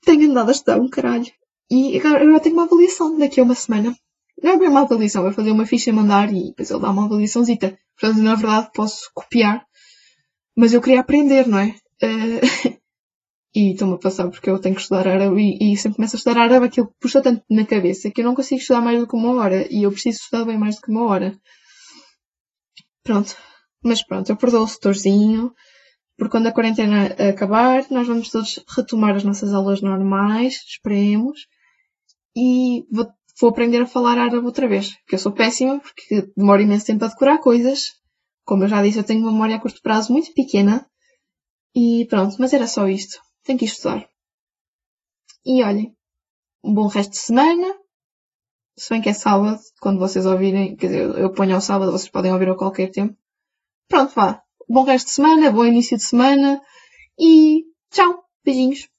tenho 0.05 0.31
andado 0.31 0.49
a 0.49 0.53
estudar 0.53 0.81
um 0.81 0.89
caralho. 0.89 1.31
E 1.71 1.99
agora 1.99 2.41
tenho 2.41 2.55
uma 2.55 2.65
avaliação 2.65 3.19
daqui 3.19 3.41
a 3.41 3.45
uma 3.45 3.55
semana. 3.55 3.95
Não 4.43 4.53
é 4.53 4.59
bem 4.59 4.69
uma 4.69 4.81
avaliação, 4.81 5.23
vai 5.23 5.33
fazer 5.33 5.51
uma 5.51 5.67
ficha 5.67 5.91
e 5.91 5.93
mandar 5.93 6.33
e 6.33 6.47
depois 6.49 6.71
ele 6.71 6.81
dá 6.81 6.91
uma 6.91 7.05
avaliaçãozita. 7.05 7.79
Portanto, 7.99 8.23
na 8.23 8.35
verdade, 8.35 8.71
posso 8.75 9.11
copiar 9.15 9.65
mas 10.57 10.73
eu 10.73 10.81
queria 10.81 11.01
aprender, 11.01 11.47
não 11.47 11.59
é? 11.59 11.75
Uh, 12.03 12.79
e 13.55 13.73
estou-me 13.73 13.95
a 13.95 13.99
passar 13.99 14.29
porque 14.29 14.51
eu 14.51 14.59
tenho 14.59 14.75
que 14.75 14.81
estudar 14.81 15.07
árabe 15.07 15.41
e, 15.41 15.73
e 15.73 15.77
sempre 15.77 15.97
começo 15.97 16.17
a 16.17 16.19
estudar 16.19 16.41
árabe 16.41 16.67
aquilo 16.67 16.93
puxa 17.01 17.23
tanto 17.23 17.45
na 17.49 17.65
cabeça 17.65 18.11
que 18.11 18.21
eu 18.21 18.25
não 18.25 18.35
consigo 18.35 18.61
estudar 18.61 18.81
mais 18.81 18.99
do 18.99 19.07
que 19.07 19.17
uma 19.17 19.35
hora 19.35 19.67
e 19.73 19.85
eu 19.85 19.93
preciso 19.93 20.19
estudar 20.19 20.45
bem 20.45 20.59
mais 20.59 20.77
do 20.77 20.83
que 20.83 20.91
uma 20.91 21.05
hora. 21.05 21.39
Pronto. 23.03 23.37
Mas 23.85 24.03
pronto, 24.03 24.31
eu 24.31 24.37
perdoo 24.37 24.65
o 24.65 24.69
setorzinho, 24.69 25.53
porque 26.17 26.33
quando 26.33 26.47
a 26.47 26.53
quarentena 26.53 27.07
acabar, 27.29 27.85
nós 27.91 28.07
vamos 28.07 28.31
todos 28.31 28.65
retomar 28.75 29.15
as 29.15 29.25
nossas 29.25 29.53
aulas 29.53 29.83
normais, 29.83 30.55
esperemos, 30.67 31.47
e 32.35 32.87
vou, 32.91 33.07
vou 33.39 33.51
aprender 33.51 33.83
a 33.83 33.87
falar 33.87 34.17
árabe 34.17 34.47
outra 34.47 34.67
vez, 34.67 34.97
que 35.07 35.15
eu 35.15 35.19
sou 35.19 35.33
péssima 35.33 35.81
porque 35.81 36.33
demoro 36.35 36.63
imenso 36.63 36.87
tempo 36.87 37.05
a 37.05 37.09
decorar 37.09 37.39
coisas, 37.39 37.93
como 38.45 38.65
eu 38.65 38.69
já 38.69 38.83
disse, 38.83 38.99
eu 38.99 39.05
tenho 39.05 39.21
uma 39.21 39.33
memória 39.33 39.57
a 39.57 39.61
curto 39.61 39.81
prazo 39.83 40.13
muito 40.13 40.33
pequena. 40.35 40.89
E 41.75 42.07
pronto, 42.09 42.37
mas 42.39 42.53
era 42.53 42.67
só 42.67 42.89
isto. 42.89 43.21
Tenho 43.43 43.59
que 43.59 43.65
estudar. 43.65 44.09
E 45.45 45.63
olhem, 45.63 45.95
um 46.63 46.73
bom 46.73 46.87
resto 46.87 47.11
de 47.11 47.19
semana. 47.19 47.75
Se 48.77 48.91
bem 48.91 49.03
que 49.03 49.09
é 49.09 49.13
sábado, 49.13 49.61
quando 49.81 49.99
vocês 49.99 50.27
ouvirem, 50.27 50.77
quer 50.77 50.87
dizer, 50.87 51.19
eu 51.19 51.33
ponho 51.33 51.55
ao 51.55 51.61
sábado, 51.61 51.93
vocês 51.93 52.11
podem 52.11 52.33
ouvir 52.33 52.49
a 52.49 52.57
qualquer 52.57 52.91
tempo. 52.91 53.17
Pronto, 53.89 54.15
vá. 54.15 54.43
Bom 54.69 54.85
resto 54.85 55.07
de 55.07 55.13
semana, 55.13 55.51
bom 55.51 55.65
início 55.65 55.97
de 55.97 56.03
semana 56.03 56.61
e 57.19 57.65
tchau. 57.91 58.25
Beijinhos. 58.45 58.94